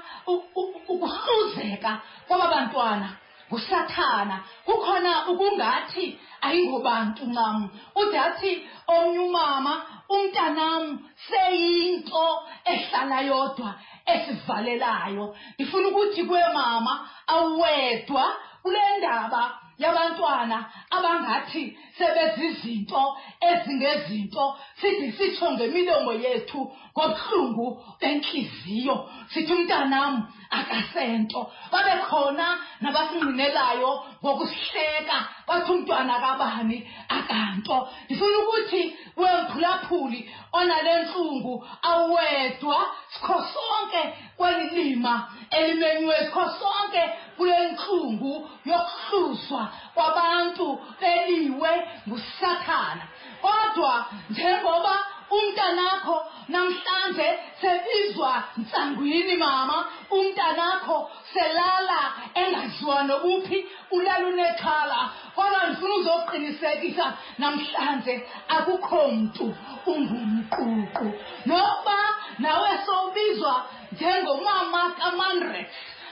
ukuhluzeka 0.88 1.98
kwaba 2.26 2.46
bantwana 2.52 3.08
ngusathana 3.48 4.36
kukhona 4.66 5.12
ukungathi 5.30 6.18
ayingobantu 6.40 7.22
ncam 7.30 7.56
ude 8.00 8.18
athi 8.18 8.52
omnye 8.86 9.18
umama 9.18 9.72
umntanam 10.14 10.84
seyinto 11.28 12.26
ehlala 12.72 13.20
yodwa 13.20 13.70
esivalelayo. 14.12 15.36
Ndifuna 15.54 15.88
ukuthi 15.88 16.22
kwemama 16.24 17.08
awedwa 17.26 18.24
kule 18.68 18.98
ndaba 18.98 19.58
yabantwana 19.78 20.58
abangathi 20.90 21.78
sebezizinto 21.98 23.02
ezingezinto 23.48 24.44
sithi 24.80 25.12
sitsho 25.16 25.46
ngemilomo 25.52 26.12
yethu 26.24 26.60
ngobuhlungu 26.92 27.66
bentliziyo 28.00 28.96
sithi 29.32 29.52
umntanam 29.52 30.14
akasento. 30.50 31.40
Babe 31.72 31.94
khona 32.08 32.46
nabasingqinelayo 32.80 33.90
ngokusihleka 34.22 35.18
bathi 35.46 35.72
umntwana 35.72 36.14
kabani? 36.20 36.78
Akanto. 37.08 37.88
Ndifuna 38.04 38.38
ukuthi 38.38 38.82
wemphulaphuli 39.16 40.20
onale 40.52 41.02
ntlungu 41.02 41.54
awedwa 41.82 42.78
sikho 43.12 43.36
sonke 43.52 44.02
kweli 44.36 44.66
lima 44.70 45.14
elimenywe 45.50 46.16
sikho 46.24 46.44
sonke 46.58 47.02
kule 47.38 47.58
ntlungu 47.68 48.50
yokuhluswa 48.64 49.68
kwabantu 49.94 50.78
beliwe 51.00 51.88
ngusathana 52.08 53.04
kodwa 53.42 54.06
njengoba 54.30 54.94
umntanakho 55.30 56.26
namhlanje 56.48 57.38
sebizwa 57.60 58.42
ntsangwini 58.56 59.36
mama 59.36 59.86
umntanakho 60.10 61.10
selala 61.32 62.00
engaziwa 62.34 63.02
nobuphi 63.02 63.66
ulala 63.90 64.28
unexhala 64.28 65.10
kodwa 65.34 65.66
ndifuna 65.66 65.94
uzoqinisekisa 65.94 67.06
namhlanje 67.38 68.14
akukho 68.48 69.08
mntu 69.08 69.54
ungumququ 69.86 71.06
nokuba 71.46 71.98
nawe 72.38 72.70
sowubizwa 72.86 73.66
njengomama 73.92 74.90
kamandrex 74.90 75.66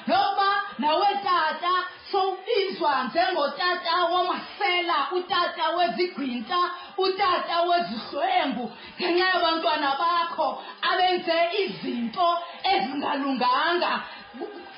nokuba 0.06 0.62
nawe 0.78 1.06
tata 1.24 1.72
sowubizwa 2.10 3.04
njengotata 3.04 4.04
wamasela 4.04 5.06
utata 5.12 5.68
wezigwinta 5.68 6.58
utata 6.98 7.60
wezihlwengu 7.62 8.72
ngenxa 9.00 9.26
yabantwana 9.28 9.96
bakho 10.00 10.62
abenze 10.90 11.38
izinto 11.62 12.38
ezingalunganga 12.72 13.92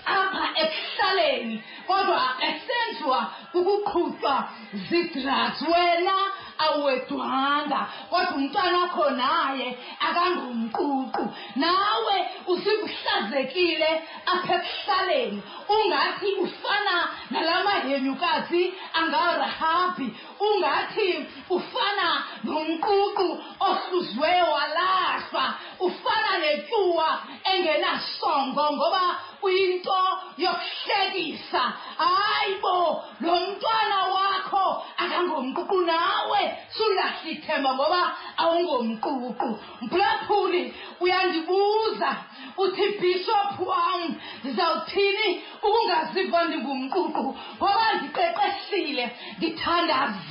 apha 0.06 0.44
ekuhlaleni 0.62 1.62
kodwa 1.86 2.22
esenziwa 2.48 3.20
kukuqhutywa 3.52 4.48
zii-drugs 4.88 5.62
wena 5.72 6.16
awedwanga 6.58 7.80
kodwa 8.10 8.34
umntwana 8.36 8.78
wakho 8.78 9.10
naye 9.10 9.78
akangumququ. 10.00 11.24
Nawe 11.56 12.16
usibuhlazekile 12.46 13.90
apha 14.26 14.54
ekuhlaleni. 14.54 15.42
Ungathi 15.68 16.28
ufana 16.44 17.08
nalamahenyukazi 17.30 18.74
angarahabi 18.94 20.16
ungathi 20.46 21.26
ufana 21.50 22.08
nomququ 22.44 23.28
ohluzwe 23.68 24.32
walahlwa. 24.52 25.44
Ufana 25.80 26.38
netyuwa 26.38 27.08
engenasongo 27.52 28.64
ngoba 28.72 29.04
uyinto 29.42 29.98
yokuhlekisa. 30.36 31.62
Hayi 31.98 32.54
bo 32.62 33.04
lo 33.20 33.34
mntwana 33.40 33.98
wakho 34.14 34.66
akangomququ 34.96 35.80
nawe. 35.80 36.42
Sulahla 36.76 37.30
ithemba 37.30 37.74
ngoba 37.74 38.16
awungomququ. 38.36 39.48
Mphulaphuli 39.82 40.74
uyandibuza 41.00 42.16
uthi 42.56 42.88
bishop 43.00 43.58
wam 43.66 44.14
ndizawuthini 44.40 45.42
ukungaziva 45.62 46.44
ndingumququ 46.44 47.24
ngoba 47.56 47.86
ndiqeqeshile 47.94 49.04
ndithandazile 49.36 50.27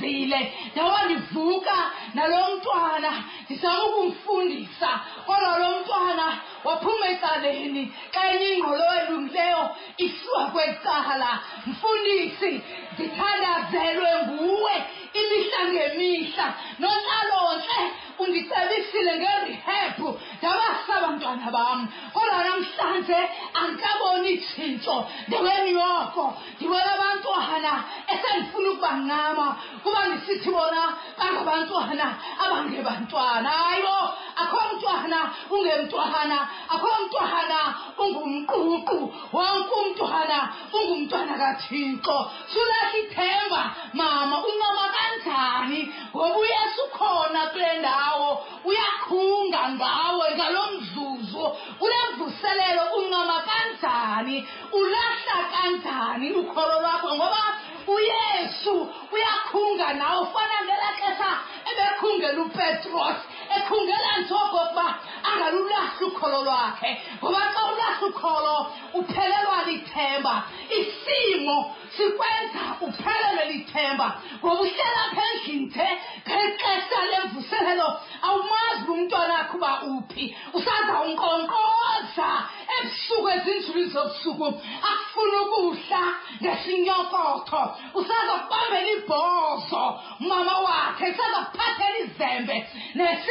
ndawa 0.72 1.02
ndivuka 1.02 1.90
nalo 2.14 2.54
mntwana 2.56 3.24
ndizama 3.44 3.84
ukumfundisa 3.84 5.00
kodwa 5.26 5.58
lo 5.58 5.70
mntwana 5.80 6.38
waphuma 6.64 7.08
ecaleni. 7.08 7.92
Xa 8.12 8.32
enye 8.32 8.48
ingqolo 8.54 8.84
elungileyo 9.00 9.70
isiwa 9.96 10.46
kwecala. 10.52 11.38
Mfundisi 11.66 12.62
ndithandazelwe 12.92 14.10
nguwe 14.26 14.74
imihla 15.20 15.60
ngemihla 15.68 16.54
nonalontle 16.78 17.84
undicebisile 18.18 19.12
ngerehab 19.18 19.98
ndabasa 20.38 20.92
abantwana 20.98 21.50
bam. 21.50 21.88
Kodwa 22.14 22.38
namhlanje 22.44 23.18
andikaboni 23.54 24.38
tshintsho 24.38 24.96
ndaweni 25.28 25.70
yoko 25.70 26.24
ndibona 26.56 26.90
abantwana 26.94 27.72
esendifuna 28.12 28.68
ukubancama 28.70 29.46
kuba 29.82 30.00
ndisithi 30.06 30.50
bona 30.50 30.82
bangabantwana 31.18 32.06
abangebantwana 32.44 33.48
hayibo 33.48 33.98
akho 34.42 34.58
mntwana 34.72 35.20
ungemntwana 35.50 36.38
akho 36.74 36.88
mntwana 37.02 37.58
ungumququ 37.98 38.98
wonke 39.32 39.74
umntwana 39.82 40.38
ungumntwana 40.72 41.34
kathixo. 41.42 42.16
Sulahla 42.52 42.98
ithemba 43.02 43.62
mama 43.92 44.36
uncama 44.48 44.84
kanjani? 44.96 45.80
Ngoba 46.14 46.36
uyesu 46.38 46.80
ukhona 46.86 47.40
kule 47.52 47.78
ndawo 47.78 48.28
uyakhunga 48.64 49.62
ngawe 49.74 50.26
ngalo 50.36 50.62
mzuzu. 50.72 51.44
Kule 51.78 51.96
mvuselelo 52.12 52.82
uncama 52.98 53.36
kanjani? 53.48 54.48
Ulahla 54.72 55.36
kanjani 55.52 56.32
ukholo 56.32 56.80
lwakho? 56.80 57.14
Ngoba 57.16 57.42
uyesu 57.86 58.74
uyakhunga 59.12 59.92
nawe 59.92 60.20
ufana 60.22 60.56
ngelaa 60.64 60.94
xesha 61.00 61.30
ebekhungela 61.70 62.40
upetros 62.42 63.16
ekhungela 63.56 64.10
nje 64.20 64.34
okokuba 64.34 64.86
angalulahli 65.30 66.04
ukholo 66.06 66.38
lwakhe 66.46 66.90
ngoba 67.22 67.42
xa 67.54 67.62
ulahla 67.72 68.06
ukholo 68.08 68.56
uphelelwa 68.98 69.58
lithemba. 69.66 70.34
Isimo 70.78 71.74
sikwenza 71.96 72.64
uphelelwe 72.80 73.44
lithemba 73.52 74.08
ngoba 74.40 74.60
uhlela 74.60 75.00
apha 75.06 75.22
endlini 75.32 75.66
nje 75.66 75.88
ngexesha 76.28 77.00
lemvuselelo 77.10 77.88
awumazi 78.26 78.82
uba 78.84 78.92
umntwana 78.92 79.38
akho 79.38 79.56
uba 79.56 79.72
uphi. 79.82 80.36
Usazawunkonkqoza 80.52 82.30
ebusuku 82.76 83.28
ezinzulu 83.34 83.84
zobusuku 83.92 84.46
akufuna 84.90 85.38
ukudla 85.44 86.02
ngesinyokotho. 86.42 87.62
Usazakubambela 87.98 88.90
ibhozo 88.96 89.82
mama 90.20 90.54
wakhe 90.66 91.04
usazakuphathela 91.12 91.98
izembe 92.04 92.56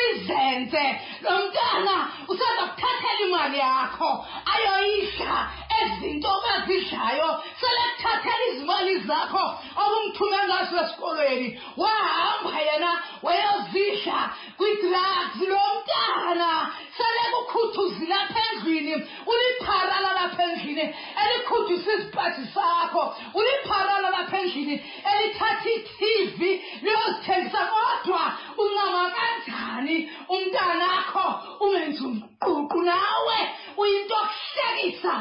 nesizenze 0.07 1.01
lo 1.21 1.31
mntana 1.31 2.11
usazakuthathela 2.27 3.19
imali 3.27 3.57
yakho 3.59 4.25
ayoyidla 4.53 5.51
ezinto 5.81 6.31
bazidlayo 6.43 7.29
selekuthathela 7.59 8.45
izimali 8.51 8.99
zakho 9.07 9.45
obumthume 9.83 10.39
ngazo 10.47 10.75
esikolweni. 10.83 11.47
Wahamba 11.77 12.59
yena 12.67 12.91
wayozidla 13.25 14.19
kwidrugs 14.57 15.37
lo 15.49 15.61
mntana. 15.75 16.51
Selekukhuthuzile 16.97 18.13
apha 18.13 18.41
endlwini 18.51 18.93
ulipharala 19.31 20.13
lapha 20.19 20.43
endlini 20.43 20.95
elikhuthisa 21.23 21.93
izipathi 21.93 22.45
sakho 22.53 23.15
ulipharala 23.33 24.09
lapha 24.09 24.39
endlini 24.39 24.75
elithatha 25.11 25.69
i-tv 25.69 26.39
liyozithengisa 26.81 27.61
kodwa 27.73 28.23
uncama 28.57 29.11
kanjani? 29.15 30.11
Umntanakho 30.29 31.27
ungenzi 31.65 32.03
umququ 32.05 32.81
nawe 32.81 33.39
uyinto 33.77 34.15
okuhlekisa 34.23 35.13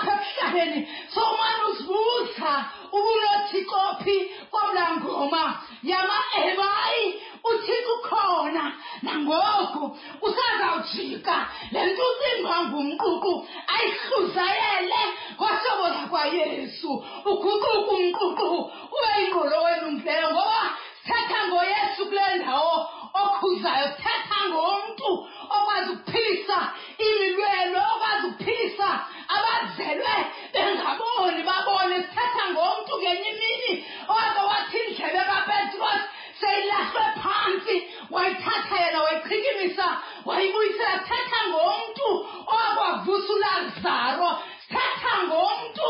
apha 0.00 0.12
ekuhlaleni 0.16 0.88
somane 1.14 1.62
uzibuza 1.70 2.52
ubunothi 2.92 3.64
kophi 3.64 4.16
kwabula 4.50 4.96
ngoma? 4.96 5.44
Yama-ebayi 5.82 7.04
uthixo 7.44 7.94
ukhona. 7.94 8.72
Nangoku 9.02 9.96
usazawujika. 10.22 11.36
Le 11.72 11.80
nto 11.86 12.02
ucingwa 12.12 12.56
ngumququ 12.64 13.32
ayihluzayele 13.74 15.02
kwahlobo 15.38 15.88
lakwayesu 15.94 16.90
uguquke 17.24 17.70
umququ 17.94 18.48
ube 18.94 19.10
yingqolo 19.18 19.56
welungileyo 19.64 20.28
ngoba 20.30 20.60
thetha 21.06 21.38
ngoyesu 21.48 22.02
kule 22.08 22.34
ndawo 22.36 22.74
okhuzayo. 23.22 23.88
Thetha 24.02 24.38
ngomntu 24.48 25.10
okwazi 25.56 25.90
ukuphilisa 25.92 26.58
imilwelo 27.06 27.80
okwazi 27.94 28.26
ukuphilisa 28.26 28.88
abazelwe 29.34 30.14
bengaboni 30.52 31.42
babone 31.48 31.96
sithetha 32.02 32.44
ngomntu 32.52 32.92
ngenye 33.00 33.28
imini. 33.34 33.72
Owake 34.08 34.40
wathi 34.50 34.78
indlebe 34.86 35.22
kapetros 35.30 36.00
seyilahlwe 36.40 37.04
phantsi 37.22 37.76
wayithatha 38.10 38.76
yena 38.84 39.02
wayichikimisa 39.02 39.86
wayibuyisela. 40.24 40.98
Thetha 41.08 41.40
ngomntu 41.50 42.08
owakwavusa 42.52 43.32
ulazaro 43.36 44.30
sithetha 44.68 45.14
ngomntu 45.26 45.88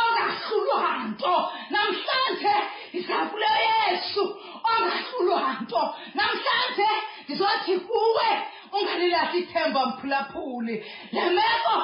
ongahlulwa 0.00 0.90
nto. 1.08 1.34
Namhlanje 1.70 2.54
ithemba 9.34 9.86
mphulaphuli. 9.86 10.84
Le 11.12 11.24
meko 11.30 11.76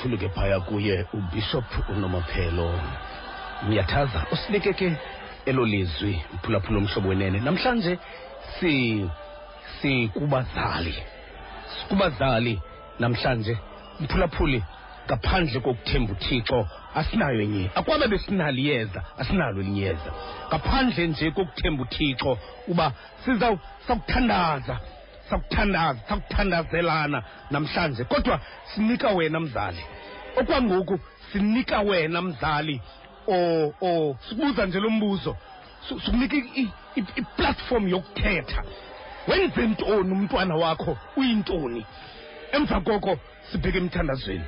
kakhulu 0.00 0.18
ke 0.18 0.28
phaya 0.28 0.60
kuye 0.60 1.06
ubishop 1.12 1.64
unomaphelo. 1.88 2.72
Niyathaza 3.68 4.26
usinike 4.32 4.72
ke 4.72 4.96
elo 5.46 5.64
lizwi 5.64 6.22
mphulaphula 6.34 6.78
omhlobo 6.78 7.08
wenene. 7.08 7.40
Namhlanje 7.40 7.98
si 8.60 9.10
sikubazali 9.82 10.94
sikubazali 11.80 12.60
namhlanje. 12.98 13.58
Mphulaphuli 14.00 14.64
ngaphandle 15.06 15.60
kokuthemba 15.60 16.12
uthixo 16.12 16.68
asinayo 16.94 17.40
enye. 17.40 17.70
Akwabe 17.74 18.08
besinalo 18.08 18.58
iyeza 18.58 19.04
asinalo 19.18 19.60
elinye 19.60 19.80
iyeza. 19.80 20.10
Ngaphandle 20.48 21.06
nje 21.06 21.30
kokuthemba 21.30 21.82
uthixo 21.82 22.38
uba 22.68 22.92
siza 23.24 23.58
sakuthandaza 25.30 26.00
sakuthandazelana 26.08 27.22
namhlanje 27.50 28.04
kodwa 28.04 28.40
sinika 28.74 29.08
wena 29.08 29.40
mzali. 29.40 29.84
Okwangoku 30.36 31.00
sinika 31.32 31.80
wena 31.80 32.22
mzali. 32.22 32.80
O 33.26 33.72
o 33.80 34.16
sibuza 34.28 34.66
nje 34.66 34.80
lo 34.80 34.90
mbuzo. 34.90 35.36
Sikunika 35.88 36.36
iplatform 37.16 37.88
yokuthetha. 37.88 38.62
Wenze 39.28 39.66
ntoni 39.66 40.12
umntwana 40.12 40.54
wakho? 40.56 40.98
Uyintoni? 41.16 41.86
Emva 42.52 42.80
koko 42.80 43.18
sibheke 43.52 43.78
emthandazweni. 43.78 44.44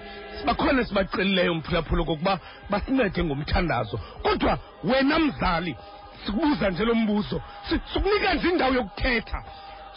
Bakhona 0.46 0.84
sibacelileyo 0.84 1.54
mphulaphula 1.54 2.04
kokuba 2.04 2.38
basincede 2.70 3.24
ngomthandazo. 3.24 4.00
Kodwa 4.22 4.58
wena 4.84 5.18
mzali 5.18 5.76
sikubuza 6.26 6.70
nje 6.70 6.84
lo 6.84 6.94
mbuzo. 6.94 7.42
Si- 7.68 7.80
sikunika 7.94 8.34
nje 8.34 8.48
indawo 8.48 8.74
yokuthetha. 8.74 9.44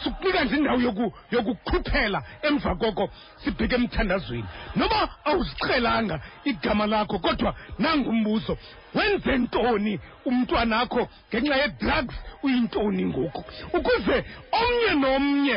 Sikunika 0.02 0.44
nje 0.44 0.56
indawo 0.56 0.78
yoku- 0.80 1.12
yokukhuphela 1.30 2.22
emva 2.42 2.74
koko 2.74 3.10
sibheke 3.44 3.74
emthandazweni. 3.74 4.44
Noba 4.76 5.08
awuziqhelanga 5.24 6.20
igama 6.44 6.86
lakho 6.86 7.18
kodwa 7.18 7.54
nangumbuzo 7.78 8.58
wenze 8.96 9.32
ntoni? 9.38 10.00
Umntwanakho 10.26 11.08
ngenxa 11.30 11.56
ye-drugs 11.56 12.14
uyintoni 12.42 13.04
ngoku? 13.06 13.44
Ukuze 13.76 14.16
omnye 14.60 14.92
nomnye 15.02 15.56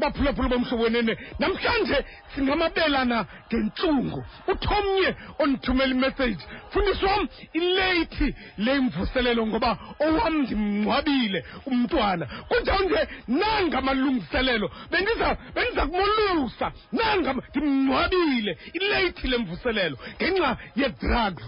baphulaphula 0.00 0.48
bomhlobo 0.48 0.82
wenene 0.84 1.16
namhlanje 1.38 1.98
singamabelana 2.34 3.26
ngentlungu 3.48 4.24
uthomnye 4.52 5.10
ondithumela 5.38 5.92
imessage 5.94 6.42
fundisi 6.70 7.04
wam 7.04 7.28
ileyithi 7.52 8.34
le 8.58 8.80
mvuselelo 8.80 9.46
ngoba 9.46 9.78
owam 10.00 10.34
ndimngcwabile 10.42 11.44
umntwana 11.66 12.26
kunjawunje 12.48 13.00
nanga 13.28 13.78
amalungiselelo 13.78 14.70
bendiza 14.90 15.36
bendiza 15.54 15.86
kumolusa. 15.86 16.72
Nanga 16.92 17.34
ndimngcwabile 17.50 18.58
ileyithi 18.72 19.28
le 19.28 19.38
mvuselelo 19.38 19.96
ngenxa 20.16 20.56
ye-drugs. 20.76 21.44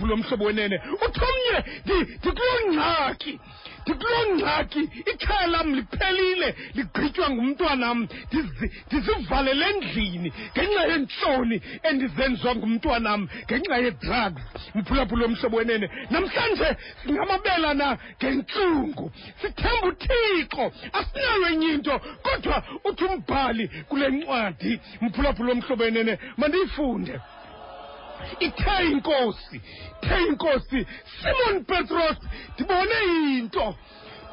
Mphulaphula 0.00 0.14
omhlobo 0.14 0.44
wenene. 0.44 0.80
Uthomnye 1.06 1.58
ndi- 1.84 2.06
ndikuloo 2.18 2.72
ngxaki 2.72 3.40
ndikuloo 3.86 4.24
ngxaki 4.36 4.80
ikhaya 5.12 5.46
lam 5.46 5.74
liphelile 5.74 6.48
ligqitywa 6.74 7.30
ngumntwanam 7.30 7.98
ndizi- 8.32 8.70
ndizivalele 8.86 9.64
endlini 9.70 10.32
ngenxa 10.54 10.82
yeentloni 10.90 11.56
endizenziwa 11.88 12.52
ngumntwanam 12.56 13.28
ngenxa 13.46 13.76
ye-drugs. 13.84 14.42
Mphulaphula 14.74 15.24
omhlobo 15.24 15.56
wenene. 15.56 15.86
Namhlanje 16.10 16.68
singamabelana 17.02 17.98
ngentlungu. 18.18 19.06
Sithemba 19.40 19.86
uthixo. 19.88 20.64
Asinayo 20.98 21.46
enye 21.52 21.68
into 21.74 21.94
kodwa 22.24 22.56
uthi 22.84 23.04
umbhali 23.04 23.68
kule 23.88 24.08
ncwadi. 24.08 24.80
Mphulaphula 25.00 25.52
omhlobo 25.52 25.84
wenene. 25.84 26.18
Mandiyifunde. 26.36 27.20
ithe 28.40 28.76
inkosi 28.90 29.56
ithe 30.02 30.16
inkosi 30.28 30.86
simon 31.20 31.64
petros 31.64 32.16
ndibone 32.54 32.98
into 33.38 33.74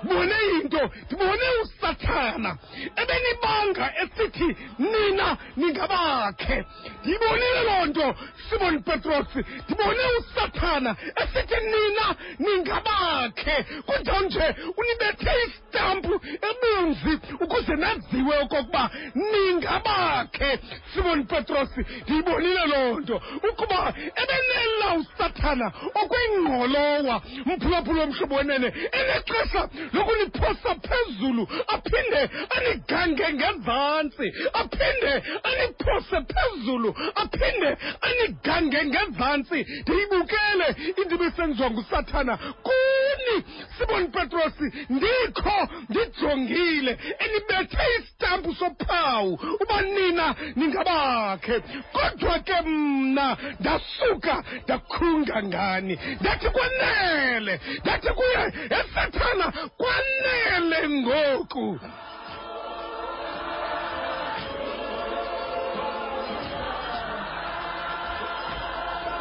ndibone 0.03 0.35
into 0.61 0.89
ndibone 1.05 1.43
usathana. 1.63 2.57
Ebenibanga 2.95 3.93
esithi 4.01 4.55
nina 4.79 5.37
ningabakhe. 5.57 6.65
Ndiyibonile 7.01 7.61
loo 7.67 7.85
nto 7.85 8.15
simon 8.49 8.83
petros 8.83 9.27
ndibone 9.65 10.03
usathana 10.19 10.95
esithi 11.21 11.55
nina 11.71 12.15
ningabakhe. 12.39 13.55
Kunjalo 13.85 14.25
nje 14.25 14.55
unibethe 14.77 15.31
isitampu 15.45 16.13
ebunzi 16.49 17.19
ukuze 17.43 17.75
naziwe 17.75 18.37
okokuba 18.43 18.89
ningabakhe 19.15 20.59
simon 20.93 21.23
petros 21.25 21.69
ndiyibonile 21.77 22.65
loo 22.67 22.99
nto 22.99 23.21
ukuba 23.49 23.93
ebenela 24.21 24.87
usathana 24.99 25.71
okwingqolowa 26.01 27.21
mphulaphula 27.45 28.03
omhlobo 28.03 28.35
wenene 28.35 28.67
enexesha 28.91 29.69
lokuniphosa 29.93 30.75
phezulu 30.87 31.47
aphinde 31.67 32.29
anigange 32.55 33.33
ngezantsi 33.33 34.27
aphinde 34.53 35.13
aniphose 35.43 36.17
phezulu 36.33 36.89
aphinde 37.15 37.77
anigange 38.01 38.85
ngezantsi 38.85 39.59
ndiyibukele 39.81 40.67
into 40.97 41.15
ibisenziwa 41.15 41.71
ngusathana. 41.71 42.37
Kuni 42.37 43.43
simon 43.77 44.07
petros 44.11 44.53
ndikho 44.89 45.57
ndijongile 45.89 46.91
enibethe 47.19 47.83
isitampu 47.99 48.55
sophawu. 48.55 49.33
Uba 49.61 49.81
nina 49.81 50.35
ningabakhe. 50.55 51.59
Kodwa 51.93 52.39
ke 52.39 52.61
mna 52.65 53.37
ndasuka 53.59 54.43
ndakhunga 54.63 55.43
ngani? 55.43 55.99
Ndathi 56.21 56.49
kwanele 56.49 57.59
ndathi 57.81 58.07
kuye 58.07 58.53
esathana 58.79 59.53
kwanele 59.79 60.79
ngoku 60.95 61.65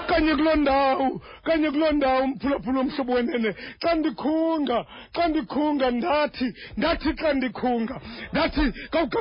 kanye 0.09 0.35
kuloo 0.37 0.55
ndawo 0.57 1.21
kanye 1.45 1.71
kuloo 1.71 1.93
ndawo 1.93 2.27
mphulaphula 2.27 2.81
omhlobo 2.81 3.13
wenene. 3.13 3.55
Xa 3.83 3.95
ndikhunga 3.95 4.79
xa 5.15 5.29
ndikhunga 5.29 5.91
ndathi 5.91 6.49
ndathi 6.77 7.11
xa 7.21 7.33
ndikhunga 7.33 7.97
ndathi 8.33 8.65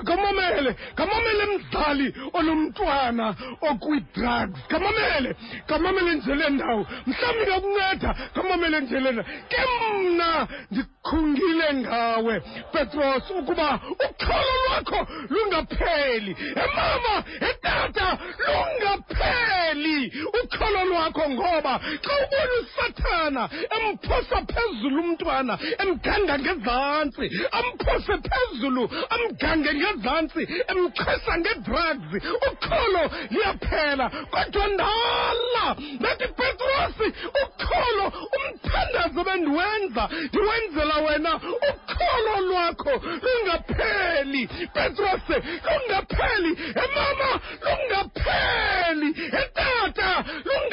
kamamele 0.06 0.76
kamamele 0.96 1.44
mzali 1.54 2.08
onomntwana 2.34 3.36
okwi-drugs. 3.70 4.60
Kamamele 4.68 5.36
kamamele 5.68 6.12
nje 6.16 6.36
le 6.36 6.50
ndawo. 6.50 6.86
Mhlawumbi 7.08 7.46
ngakunceda 7.52 8.10
kamamele 8.36 8.78
nje 8.82 9.00
le 9.00 9.12
ndawo. 9.12 9.28
Ke 9.50 9.62
mna 10.02 10.48
ndikhungile 10.72 11.74
ngawe 11.74 12.40
petros 12.72 13.30
ukuba 13.40 13.80
ukholo 14.06 14.54
lwakho 14.66 15.00
lungapheli. 15.30 16.36
Emama 16.64 17.14
etata 17.50 18.18
lungapheli. 18.46 20.14
Ukholo 20.44 20.75
lwakho 20.84 21.30
ngoba 21.30 21.74
xa 22.04 22.14
ubona 22.24 22.54
usathana 22.62 23.44
emphosa 23.78 24.38
phezulu 24.52 25.00
umntwana 25.04 25.54
emganga 25.82 26.36
ngezantsi 26.40 27.26
amphose 27.60 28.14
phezulu 28.28 28.84
amgange 29.16 29.72
ngezantsi 29.80 30.42
emchesa 30.72 31.34
ngedrugs 31.40 32.12
ukholo 32.48 33.04
liyaphela. 33.32 34.06
Kodwa 34.34 34.68
ndala 34.68 35.66
ndathi 36.00 36.28
petrosi 36.38 37.08
ukholo 37.44 38.06
umthandazo 38.38 39.24
bendiwenza 39.28 40.04
ndiwenzela 40.30 40.98
wena 41.06 41.34
ukholo 41.70 42.34
lwakho 42.48 42.94
lungapheli. 43.24 44.48
Petrosi 44.74 45.38
lungapheli. 45.66 46.52
Emama 46.84 47.30
lungapheli. 47.66 49.10
Etata 49.42 50.10
lungapheli 50.46 50.65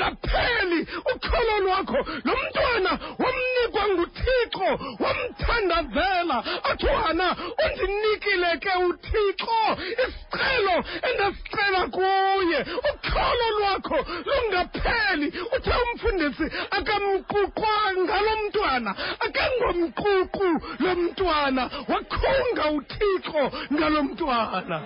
ukholo 1.15 1.59
lwakho 1.65 1.99
lo 2.25 2.37
mntwana 2.37 2.99
wamnikwa 3.19 3.89
nguthixo 3.89 4.69
wamthandazela 5.01 6.45
athi 6.65 6.87
wana 6.87 7.37
undinikile 7.65 8.57
ke 8.59 8.73
uthixo 8.89 9.59
isicelo 10.05 10.85
endasicela 11.09 11.87
kuye. 11.95 12.59
Ukholo 12.91 13.47
lwakho 13.59 13.99
lungapheli. 14.27 15.27
Uthe 15.57 15.73
umfundisi 15.85 16.47
akamquqwanga 16.71 18.21
lo 18.21 18.37
mntwana 18.43 18.95
akangomququ 19.21 20.49
lo 20.79 20.97
mntwana. 20.97 21.71
Wakhunga 21.89 22.71
uthixo 22.71 23.43
ngalo 23.73 24.03
mntwana. 24.03 24.83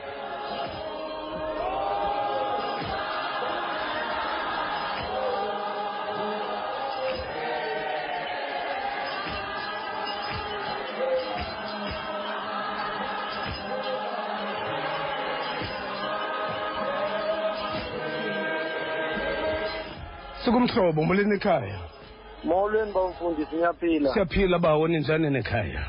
Sikumhlobo 20.47 21.03
molweni 21.03 21.35
ekhaya. 21.35 21.79
Molweni 22.45 22.93
bamfundisi 22.93 23.57
niyaphila 23.57 24.13
siyaphila 24.13 24.59
bawo 24.59 24.89
ninjani 24.89 25.31
nekhaya? 25.31 25.83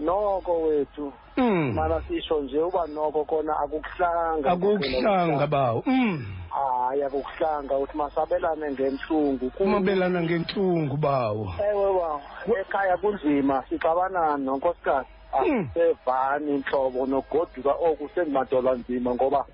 Noko 0.00 0.62
wethu. 0.62 1.12
Mm. 1.36 1.72
mana 1.74 2.02
sisho 2.08 2.40
nje 2.40 2.58
uba 2.58 2.86
noko 2.86 3.24
kona 3.24 3.56
akukuhlanga. 3.58 4.50
Akukuhlanga 4.50 5.46
bawo 5.46 5.82
mm. 5.86 6.26
hayi 6.50 7.02
akukuhlanga. 7.02 7.78
Uthi 7.78 7.96
masabelane 7.96 8.70
ngentlungu 8.70 9.50
Ku- 9.50 9.62
umabelana 9.62 10.22
ngentlungu 10.22 10.96
bawo 10.96 11.54
ewe 11.70 11.92
ba 11.98 12.20
ekhaya 12.60 12.96
kunzima 12.96 13.64
sixabanani 13.68 14.44
nonkosikazi. 14.44 15.08
Mm. 15.46 15.68
asevani 15.70 16.50
intlobo 16.54 17.06
nogoduka 17.06 17.70
oku 17.72 18.08
sendimadolwa 18.14 18.74
nzima 18.74 19.14
ngoba 19.14 19.44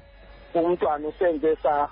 umntwana 0.55 1.09
usenze 1.09 1.57
sa 1.63 1.89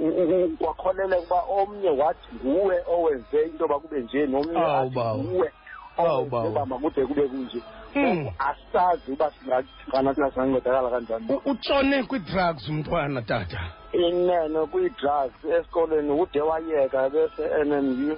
u- 0.00 0.14
u- 0.22 0.44
u- 0.44 0.66
wakholeleka 0.66 1.22
uba 1.22 1.40
omnye 1.62 1.90
wathi 1.90 2.28
nguwe 2.44 2.76
owenze 2.88 3.42
into 3.44 3.64
yoba 3.64 3.78
kube 3.80 4.00
nje 4.00 4.26
nomnye 4.26 4.58
Awu, 4.58 4.86
athi 4.86 4.94
bawo. 4.94 5.18
nguwe 5.18 5.50
Awu, 5.96 6.08
owenze 6.08 6.30
bawo. 6.30 6.48
uba 6.50 6.66
makude 6.66 7.06
kube 7.06 7.22
kunje. 7.28 7.62
Mm. 7.94 8.02
Ngoku 8.22 8.34
asazi 8.38 9.12
uba 9.12 9.30
singathina 9.30 10.14
thina 10.14 10.30
singancedakala 10.30 10.90
kanjani. 10.90 11.26
U- 11.28 11.50
utshone 11.50 12.02
kwii-drugs 12.02 12.68
umntwana 12.68 13.22
tata? 13.22 13.60
Inene 13.92 14.66
kwii-drugs 14.66 15.44
esikolweni 15.44 16.10
ude 16.10 16.40
wayeka 16.40 17.10
bese 17.10 17.42
NMU 17.64 18.16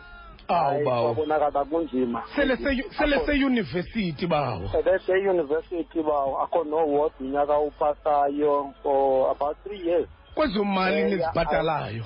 awu 0.48 0.70
Hayi, 0.70 0.84
bawo 0.84 1.14
kwabonakala 1.14 1.64
kunzima. 1.64 2.22
Sele 2.36 2.56
se- 2.56 2.84
sele 2.98 3.18
seyunivesithi 3.26 4.26
bawo 4.26 4.68
bese 4.84 5.12
eyunivesithi 5.12 6.02
bawo 6.02 6.42
akho 6.42 6.64
no-ward 6.64 7.12
unyaka 7.20 7.58
upasayo 7.58 8.72
for 8.82 9.30
about 9.30 9.56
three 9.64 9.80
years. 9.88 10.08
Kwezo 10.34 10.64
mali 10.64 10.96
Eh, 11.00 11.04
nizibhatalayo 11.10 12.04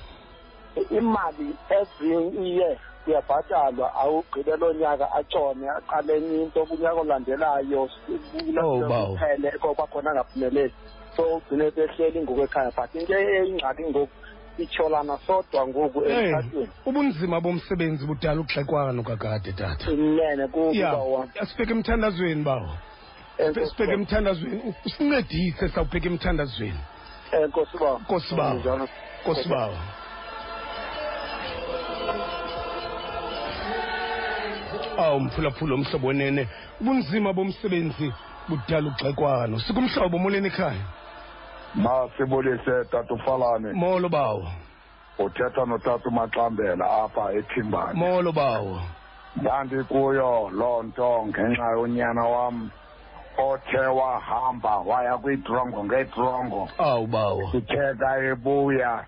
imali 0.91 1.57
every 1.70 2.49
year 2.49 2.77
kuyabhatalwa 3.05 3.95
awugqibe 3.95 4.57
loo 4.57 4.72
nyaka 4.72 5.12
atshone 5.12 5.68
aqale 5.70 6.16
enye 6.16 6.43
into 6.43 6.66
kunyaka 6.66 7.01
olandelayo 7.01 7.89
Oh, 8.62 8.89
bawo. 8.89 9.12
uphele 9.14 9.51
kwakhona 9.59 10.11
angaphumeleli. 10.11 10.72
So 11.16 11.37
ugcine 11.37 11.70
sehleli 11.70 12.20
ngoku 12.20 12.41
ekhaya 12.43 12.70
but 12.77 12.95
into 12.95 13.14
eyingxaki 13.14 13.83
ngoku 13.83 14.12
ityholana 14.59 15.18
sodwa 15.27 15.66
ngoku 15.68 16.05
Eh, 16.05 16.18
emtshatweni 16.18 16.68
ubunzima 16.87 17.41
bomsebenzi 17.41 18.07
budala 18.07 18.41
ugxekwano 18.41 19.03
kakade 19.03 19.53
tata. 19.53 19.91
Inene 19.91 20.43
ya 20.43 20.49
kuba 20.49 21.29
sibheke 21.47 21.72
emthandazweni 21.72 22.43
bawo. 22.45 22.68
Sibheke 23.37 23.93
emthandazweni 23.93 24.74
usincedise 24.85 25.68
sawubheka 25.68 26.07
emthandazweni. 26.09 26.81
Enkosi 27.33 27.77
ba 27.79 27.91
Nkosi 28.01 28.35
bawo. 28.35 28.61
nkosi 29.22 29.49
bawo 29.49 29.77
awu 34.99 35.20
mphulaphula 35.20 35.74
omhlobo 35.74 36.07
wenene. 36.09 36.49
Ubunzima 36.81 37.33
bomsebenzi 37.33 38.12
budala 38.49 38.89
ugxekwano 38.89 39.59
sikumhlobo 39.61 40.18
molweni 40.18 40.47
ekhaya? 40.49 40.85
Masibulise 41.74 42.85
tata 42.91 43.14
ufalane 43.14 43.72
molo 43.72 44.09
bawo. 44.09 44.49
Uthetha 45.18 45.64
notata 45.66 46.09
umaxambela 46.09 46.85
apha 47.05 47.33
ethimbane. 47.33 47.95
Molo 47.95 48.33
bawo. 48.33 48.81
Ndandikuyo 49.37 50.51
loo 50.53 50.83
nto 50.83 51.27
ngenxa 51.27 51.70
yonyana 51.77 52.24
wam 52.24 52.70
othe 53.39 53.78
wahamba 53.78 54.78
waya 54.78 55.18
kwidrongo 55.18 55.84
ngedrongo 55.84 56.68
awu 56.78 57.07
bawo. 57.07 57.49
Sitheka 57.53 58.18
ebuya 58.24 59.05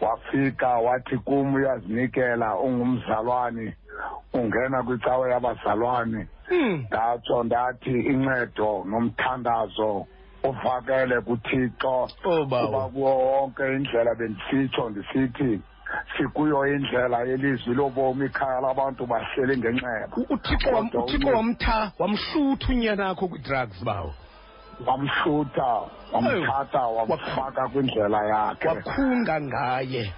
wafika 0.00 0.68
wathi 0.68 1.18
kum 1.18 1.54
uyazinikela 1.54 2.56
ungumzalwane 2.56 3.76
ungena 4.32 4.82
kwicawe 4.82 5.30
yabazalwane. 5.30 6.26
Hmm. 6.48 6.84
ndatsho 6.88 7.42
ndathi 7.44 7.90
incedo 8.00 8.84
nomthandazo 8.88 10.06
ufakele 10.42 11.20
kuthixo. 11.20 11.88
Oh, 11.88 12.08
kuba 12.44 12.66
bawo 12.66 12.88
kuwo 12.88 13.18
wonke 13.18 13.62
indlela 13.76 14.14
bendisitsho 14.14 14.90
ndisithi 14.90 15.60
sikuyo 16.16 16.66
indlela 16.66 17.18
yelizwi 17.24 17.74
lobomi 17.74 18.26
ikhaya 18.26 18.60
labantu 18.60 19.06
bahleli 19.06 19.56
ngenxeba. 19.58 20.16
U- 20.16 20.26
uthixo 20.34 20.70
wam- 20.70 20.90
Kodwa 20.90 21.04
uthixo 21.04 21.26
uye- 21.28 21.36
wamtha 21.36 21.92
wamhlutha 21.98 22.68
unyana 22.68 23.08
akho 23.10 23.28
kwii-drugs 23.28 23.84
bawo. 23.84 24.14
Wamhlutha 24.86 25.80
wamthatha 26.12 26.86
wamfaka 26.86 27.68
kwindlela 27.68 28.24
yakhe. 28.26 28.68
wakhunga 28.68 29.40
ngaye. 29.40 30.12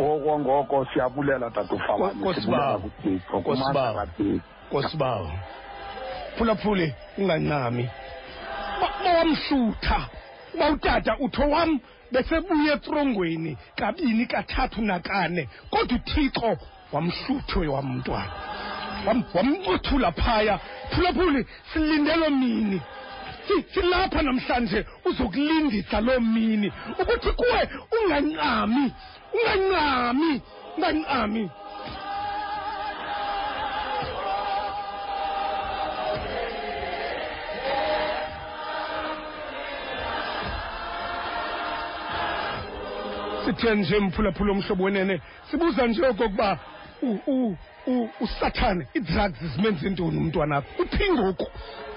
Ngoko 0.00 0.38
ngoko 0.38 0.84
siyabulela 0.92 1.50
tatufalane 1.50 2.14
Nkosi 2.14 2.40
sibulela 2.40 2.66
bawo. 2.66 2.78
kuthixo 2.78 3.38
Nkosi 3.38 3.60
kumandla 3.60 3.72
bawo. 3.82 3.94
kathixo. 3.98 4.44
Nkosi 4.70 4.96
bawo 4.96 5.30
phulaphule 6.38 6.94
ungancami 7.18 7.90
Ba- 8.80 9.04
bawamhlutha. 9.04 10.00
Uba 10.54 10.70
utata 10.70 11.16
utho 11.18 11.48
wam 11.50 11.80
besebuya 12.12 12.74
etrongweni 12.74 13.56
kabini 13.76 14.26
kathathu 14.26 14.82
nakane 14.82 15.48
kodwa 15.70 15.96
uthixo 15.98 16.56
wamhluthe 16.92 17.66
wamntwana 17.66 18.32
Wam- 19.06 19.24
wamncothula 19.34 20.12
phaya 20.12 20.58
phulaphule 20.90 21.46
silinde 21.72 22.16
loo 22.16 22.30
mini 22.30 22.80
Si- 23.48 23.64
silapha 23.74 24.22
namhlanje 24.22 24.86
uzokulindisa 25.04 26.00
loo 26.00 26.20
mini. 26.20 26.72
Ukuthi 27.00 27.30
kuwe 27.32 27.68
ungancami 28.04 28.92
ungancami 29.34 30.40
ungancami. 30.76 31.50
Sithe 43.56 43.74
nje 43.74 44.00
mphulaphula 44.00 44.52
omhlobo 44.52 44.84
wenene 44.84 45.20
sibuza 45.50 45.86
nje 45.86 46.06
okokuba 46.06 46.58
u- 47.02 47.18
u- 47.26 47.56
u- 47.86 48.08
usathane 48.20 48.86
ii-drugs 48.96 49.38
zimenze 49.56 49.90
ntoni 49.90 50.16
umntwanakho? 50.18 50.82
Uphingoku 50.82 51.46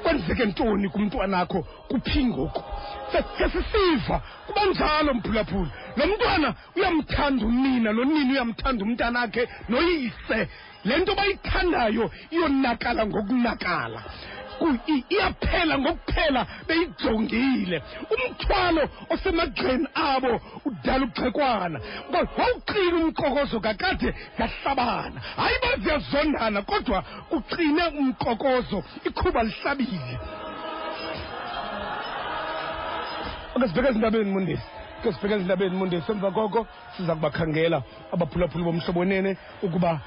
kwenzeke 0.04 0.46
ntoni 0.46 0.90
kumntwanakho? 0.90 1.62
Kuphingoku 1.88 2.64
sesisiva 3.38 4.22
kuba 4.48 4.66
njalo 4.66 5.14
mphulaphula. 5.14 5.70
Lo 5.98 6.06
mntwana 6.08 6.56
uyamthanda 6.76 7.46
unina 7.46 7.94
nonini 7.94 8.32
uyamthanda 8.32 8.84
umntanakhe 8.86 9.48
noyise. 9.70 10.48
Le 10.86 10.98
nto 10.98 11.16
bayithandayo 11.16 12.12
iyonakala 12.32 13.06
ngokunakala 13.08 14.04
iyaphela 15.10 15.78
ngokuphela 15.80 16.48
beyijongile. 16.68 17.82
Umthwalo 18.14 18.90
osemagxeni 19.10 19.88
abo 19.96 20.42
udala 20.66 21.06
ugxekwana 21.06 21.80
Ngo- 22.10 22.30
wawuqina 22.38 22.98
umqokozo 22.98 23.60
kakade 23.60 24.14
yahlabana. 24.40 25.20
Hayi 25.38 25.56
ba 25.62 25.72
ziyazondana 25.84 26.62
kodwa 26.62 27.02
kuqine 27.30 27.84
umqokozo 28.00 28.84
ikhuba 29.06 29.44
lihlabile. 29.44 30.20
Ake 33.56 33.68
sibheke 33.68 33.90
ezindabeni 33.90 34.32
mundisi. 34.32 34.68
Ke 35.04 35.12
sibheke 35.14 35.36
ezindabeni 35.36 35.76
mundisi. 35.76 36.12
Emva 36.12 36.32
koko 36.32 36.68
siza 36.98 37.16
kubakhangela 37.16 37.84
abaphulaphuli 38.14 38.64
bomhlobo 38.64 39.00
wenene 39.00 39.38
ukuba 39.64 40.00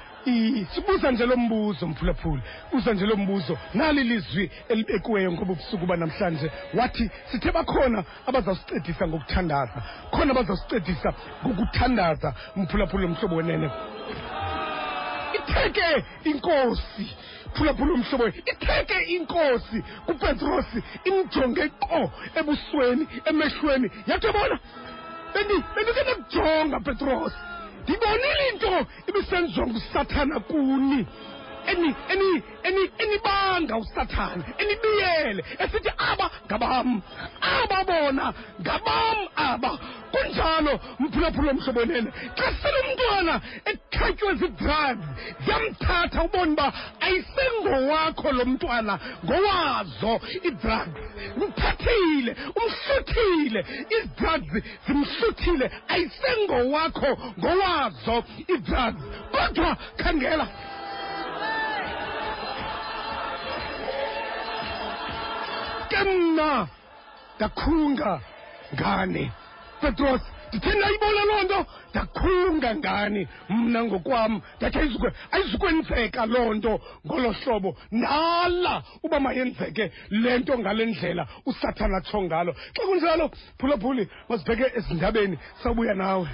sibuza 0.75 1.11
nje 1.11 1.25
lo 1.25 1.37
mbuzo 1.37 1.87
mphulaphula 1.87 2.41
buza 2.71 2.93
nje 2.93 3.05
lo 3.05 3.15
mbuzo. 3.15 3.57
Nali 3.73 4.03
lizwi 4.03 4.51
elibekiweyo 4.69 5.31
ngoba 5.31 5.53
busuku 5.55 5.85
banamhlanje. 5.85 6.51
Wathi 6.73 7.09
sithe 7.31 7.51
bakhona 7.51 8.03
abazawusicedisa 8.27 9.07
ngokuthandaza 9.07 9.81
khona 10.11 10.31
abazawusicedisa 10.31 11.13
ngokuthandaza 11.45 12.33
mphulaphula 12.55 13.03
lomhlobo 13.03 13.35
wenene. 13.35 13.69
Itheke 15.33 16.05
inkosi. 16.23 17.15
Phulaphula 17.53 17.93
umhlobo 17.93 18.27
itheke 18.27 18.97
inkosi. 19.15 19.83
Kupetrosi 20.05 20.83
imjonge 21.05 21.69
qo 21.79 22.11
ebusweni 22.35 23.07
emehlweni. 23.25 23.89
Yathi 24.07 24.27
bona 24.31 24.59
bendi- 25.33 25.63
bendike 25.75 26.03
nakujonga 26.03 26.79
petros 26.79 27.33
ndibonile 27.83 28.43
into 28.53 28.85
ibisenziwa 29.09 29.67
ngusathana 29.67 30.39
kuni. 30.39 31.05
Eni 31.69 31.89
eni 32.13 32.29
eni 32.67 32.83
enibanga 33.03 33.77
usathana 33.77 34.43
enibiyele 34.61 35.41
esithi 35.63 35.91
aba 36.09 36.25
ngabam 36.45 37.01
aba 37.41 37.79
bona 37.87 38.25
ngabam 38.61 39.19
aba. 39.35 39.71
Kunjalo 40.13 40.73
mphulaphula 40.99 41.51
omhlobonene 41.51 42.09
xa 42.37 42.47
sele 42.61 42.79
umntwana 42.83 43.19
umntwana 43.19 43.41
ekhatywe 43.65 44.33
zii-drugs 44.39 45.07
ziyamthatha 45.45 46.23
ubone 46.23 46.53
uba 46.53 46.73
ayisengowakho 47.05 48.31
lo 48.31 48.45
mntwana 48.45 48.99
ngowazo 49.25 50.13
ii-drugs 50.47 50.99
mthathile 51.37 52.31
umhluthile 52.59 53.61
ii-drugs 53.95 54.53
zimhluthile 54.85 55.71
ayisengowakho 55.87 57.11
ngowazo 57.39 58.23
ii-drugs 58.49 59.03
kodwa 59.31 59.77
khangela 59.97 60.47
ke 65.89 65.99
mna 66.03 66.67
ndakhunga 67.35 68.11
ngane 68.73 69.31
petros 69.81 70.21
ndithe 70.49 70.73
ndayibona 70.77 71.21
loo 71.29 71.43
nto. 71.43 71.59
Ndakhunga 71.89 72.75
ngani? 72.75 73.27
Mna 73.49 73.83
ngokwam 73.83 74.41
ndathi 74.57 74.77
ayizukwe 74.79 75.09
ayizukwenzeka 75.31 76.25
loo 76.25 76.53
nto 76.53 76.81
ngolo 77.05 77.31
hlobo. 77.31 77.77
Ndala 77.91 78.83
uba 79.03 79.19
mayenzeke 79.19 79.91
le 80.09 80.37
nto 80.39 80.53
ngale 80.59 80.85
ndlela 80.85 81.27
usathana 81.45 81.97
atsho 81.97 82.21
ngalo. 82.23 82.51
Xa 82.75 82.83
kunjalo 82.87 83.25
phulaphuli 83.59 84.03
masibheke 84.29 84.65
ezindabeni 84.77 85.37
sawubuya 85.63 85.93
nawe. 85.93 86.27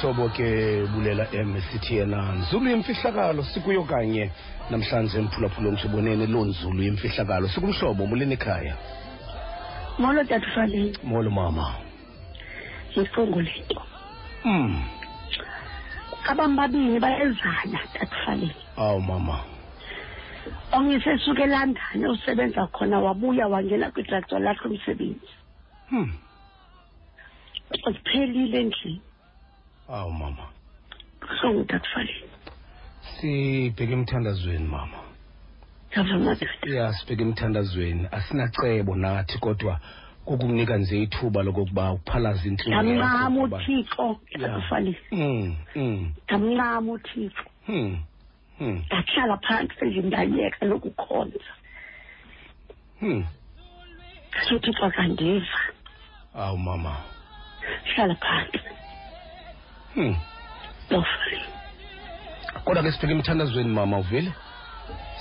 Sikubamba 0.00 0.22
ngolo 0.22 0.28
hlobo 0.28 0.28
ke 0.28 0.86
bulela 0.92 1.26
em 1.32 1.60
sithi 1.60 1.96
yena 1.96 2.32
nzulu 2.32 2.70
yemfihlakalo 2.70 3.42
sikuyo 3.44 3.84
kanye. 3.84 4.30
Namhlanje 4.70 5.20
mphulaphula 5.20 5.68
omshobonene 5.68 6.26
loo 6.26 6.44
nzulu 6.44 6.82
yemfihlakalo 6.82 7.48
sikumhlobo 7.48 8.06
mulini 8.06 8.34
ekhaya? 8.34 8.76
Molo 9.98 10.24
tatufaleni 10.24 10.98
molo 11.04 11.30
mama. 11.30 11.74
Yifungu 12.94 13.40
lento. 13.40 13.82
Mm 14.44 14.82
abantu 16.28 16.56
babini 16.56 17.00
bayezana 17.00 17.80
tatufaleni 17.92 18.54
awu 18.76 19.00
mama. 19.00 19.40
Omnye 20.72 21.00
sesuke 21.00 21.42
elondon 21.42 22.06
usebenza 22.10 22.66
khona 22.66 22.98
wabuya 23.00 23.48
wangena 23.48 23.90
kwitraktor 23.90 24.40
lakhe 24.40 24.68
umsebenzi. 24.68 25.30
Hmm. 25.88 26.12
Ziphelile 27.70 28.60
endlini. 28.60 29.05
Awu 29.88 30.12
mama. 30.12 30.46
Buhlungu 31.20 31.64
tatufaleni 31.64 32.30
sibheke 33.20 33.92
emthandazweni 33.92 34.68
mama. 34.68 34.98
Ya 36.66 36.92
sibheke 36.92 37.22
emthandazweni. 37.22 38.08
Asinacebo 38.10 38.94
nathi 38.96 39.38
kodwa 39.38 39.80
kukunika 40.24 40.76
nje 40.76 41.02
ithuba 41.02 41.42
lokokuba 41.42 41.92
uphalaze 41.92 42.48
intlungu 42.48 42.82
ndamncama 42.82 43.42
uthixo 43.42 44.20
Ya. 44.30 44.38
tatufaleni 44.40 44.96
mm 45.12 45.56
mm 45.76 46.12
ndamncama 46.24 46.92
uthixo. 46.92 47.44
Hmm 47.66 47.98
hmm. 48.58 48.84
Ndahlala 48.86 49.36
phantsi 49.36 49.76
endlini 49.80 50.06
ndayeka 50.06 50.66
lokukhonza 50.66 51.52
hmm. 53.00 53.24
Suthixo 54.48 54.84
akandiva 54.84 55.58
awu 56.34 56.58
mama. 56.58 56.96
Hlala 57.84 58.14
phantsi 58.14 58.58
hmm. 59.96 60.16
Kodwa 62.64 62.82
ke 62.82 62.92
sibheke 62.92 63.12
emthandazweni 63.12 63.68
mama 63.68 63.98
uvile 63.98 64.32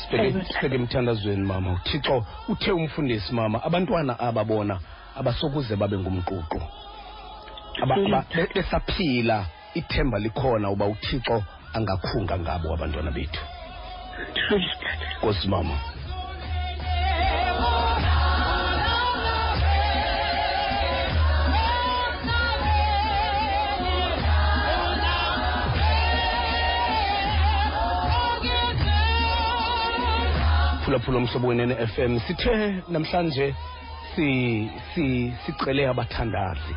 sibheke 0.01 0.76
emthandazweni 0.76 1.43
mama. 1.43 1.73
Uthixo 1.73 2.26
uthe 2.47 2.71
umfundisi 2.71 3.34
mama 3.34 3.63
abantwana 3.63 4.19
ababona 4.19 4.80
abasokuze 5.15 5.76
babe 5.76 5.97
ngumququ 5.97 6.61
besaphila 8.55 9.45
ithemba 9.73 10.19
likhona 10.19 10.69
uba 10.69 10.86
uthixo 10.86 11.43
angakhunga 11.73 12.39
ngabo 12.39 12.73
abantwana 12.73 13.11
bethu. 13.11 13.41
Nkosi 15.17 15.47
mama 15.47 15.95
phulaphula 30.86 31.18
umhlobo 31.18 31.48
wenene 31.48 31.76
FM 31.88 32.20
sithe 32.20 32.84
namhlanje 32.90 33.56
si 34.16 34.70
si 34.94 35.34
sicele 35.46 35.88
abathandazi. 35.88 36.76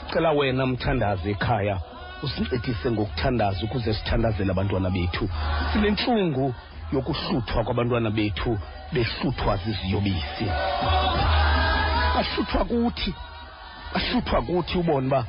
Sicela 0.00 0.30
wena 0.32 0.66
mthandazi 0.66 1.30
ekhaya 1.30 1.80
usincedise 2.22 2.90
ngokuthandaza 2.90 3.64
ukuze 3.64 3.94
sithandazele 3.94 4.50
abantwana 4.52 4.90
bethu. 4.90 5.28
Sinentlungu 5.72 6.54
yokuhluthwa 6.92 7.64
kwabantwana 7.64 8.10
bethu 8.10 8.58
behluthwa 8.92 9.56
ziziyobisi. 9.56 10.46
Bahluthwa 12.14 12.64
kuthi 12.64 13.14
bahluthwa 13.94 14.42
kuthi 14.42 14.78
ubone 14.78 15.06
uba 15.06 15.24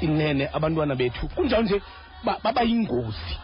inene 0.00 0.48
abantwana 0.52 0.94
bethu. 0.94 1.28
Kunjalo 1.28 1.62
nje 1.62 1.82
ba- 2.24 2.38
baba 2.44 2.62
yingozi 2.62 3.38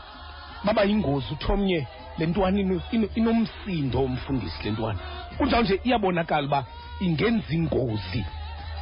baba 0.64 0.82
yingozi 0.84 1.26
uthi 1.32 1.53
omnye 1.53 1.86
le 2.18 2.26
ntwana 2.26 2.60
ino- 2.60 2.82
ino- 2.92 3.08
inomsindo 3.14 4.00
umfundisi 4.00 4.64
le 4.64 4.70
ntwana 4.70 4.98
kunjalo 5.38 5.62
nje 5.62 5.80
iyabonakala 5.84 6.46
uba 6.46 6.64
ingenza 7.00 7.52
ingozi. 7.54 8.24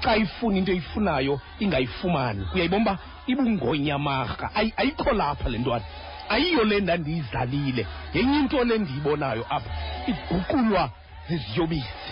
Xa 0.03 0.17
ifuna 0.17 0.59
into 0.59 0.73
eyifunayo 0.73 1.41
ingayifumani. 1.61 2.47
Uyayibona 2.55 2.83
uba 2.83 2.99
ibungonyamarha. 3.27 4.51
Ayi- 4.55 4.73
ayikho 4.77 5.13
lapha 5.13 5.49
le 5.49 5.59
ntwana. 5.59 5.85
Ayiyo 6.29 6.65
le 6.65 6.81
ndandiyizalile 6.81 7.87
yenye 8.15 8.39
into 8.39 8.65
le 8.65 8.79
ndiyibonayo 8.79 9.47
apha 9.51 9.71
iguqulwa 10.07 10.91
ziziyobisi. 11.29 12.11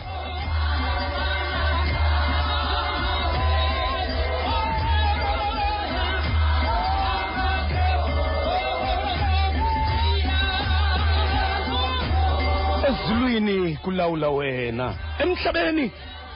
Ezulwini 12.88 13.76
kulawula 13.76 14.28
wena. 14.28 14.94
Emhlabeni 15.18 15.90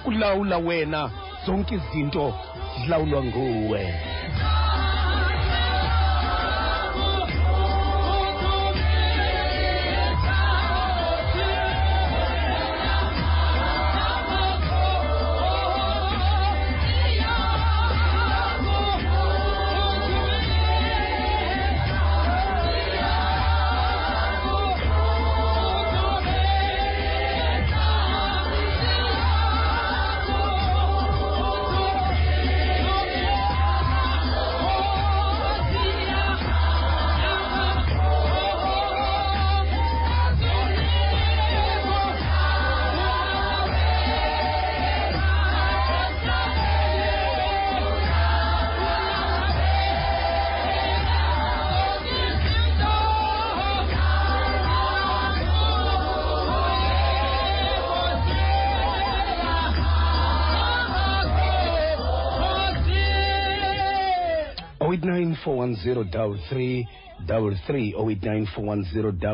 kulawula 0.05 0.59
wena. 0.59 1.11
Zonke 1.47 1.75
izinto 1.75 2.35
zilawulwa 2.81 3.25
nguwe. 3.25 3.95
089 65.57 66.87
410 67.27 68.47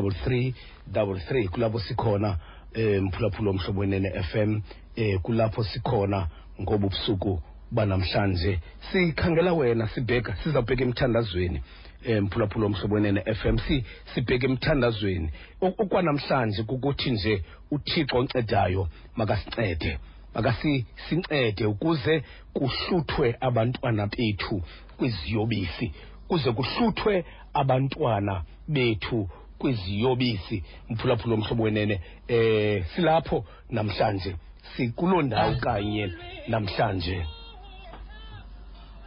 089 0.02 0.52
410 0.92 1.48
kulapho 1.48 1.78
sikhona 1.80 2.38
eh 2.74 3.02
mphulaphula 3.02 3.50
omhlobo 3.50 3.80
wenene 3.80 4.10
FM 4.22 4.60
eh 4.96 5.20
kulapho 5.22 5.64
sikhona 5.64 6.28
ngoba 6.60 6.86
ubusuku 6.86 7.40
banamhlanje. 7.70 8.60
Sikhangela 8.92 9.52
wena 9.52 9.88
sibheka 9.88 10.36
sizawubheka 10.36 10.82
emthandazweni. 10.84 11.62
Um 12.08 12.20
mphulaphula 12.24 12.66
omhlobo 12.66 12.94
wenene 12.94 13.20
FM 13.34 13.58
si 13.58 13.84
sibheke 14.14 14.46
emthandazweni. 14.46 15.30
Ok- 15.60 15.82
okwanamhlanje 15.82 16.62
kukuthi 16.62 17.10
nje 17.10 17.44
uThixo 17.70 18.16
oncedayo 18.18 18.88
makasincede 19.16 19.98
makasi 20.34 20.86
sincede 21.08 21.66
ukuze 21.66 22.24
kuhluthwe 22.54 23.36
abantwana 23.40 24.06
bethu 24.06 24.62
kwiziyobisi 24.98 25.92
kuze 26.28 26.52
kuhluthwe 26.52 27.24
abantwana 27.54 28.42
bethu 28.68 29.28
kwiziyobisi. 29.58 30.64
Mphulaphula 30.90 31.34
omhlobo 31.34 31.62
wenene 31.62 32.00
eh 32.28 32.84
silapho 32.94 33.44
namhlanje 33.70 34.36
sikuloo 34.76 35.22
ndawo 35.22 35.54
kanye 35.54 36.12
namhlanje. 36.48 37.26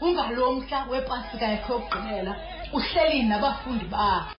Ungalo 0.02 0.52
mhla 0.52 0.86
wepasika 0.90 1.46
yakho 1.46 1.74
yokugqibela 1.74 2.36
uhleli 2.74 3.24
nabafundi 3.24 3.86
bakho 3.86 4.34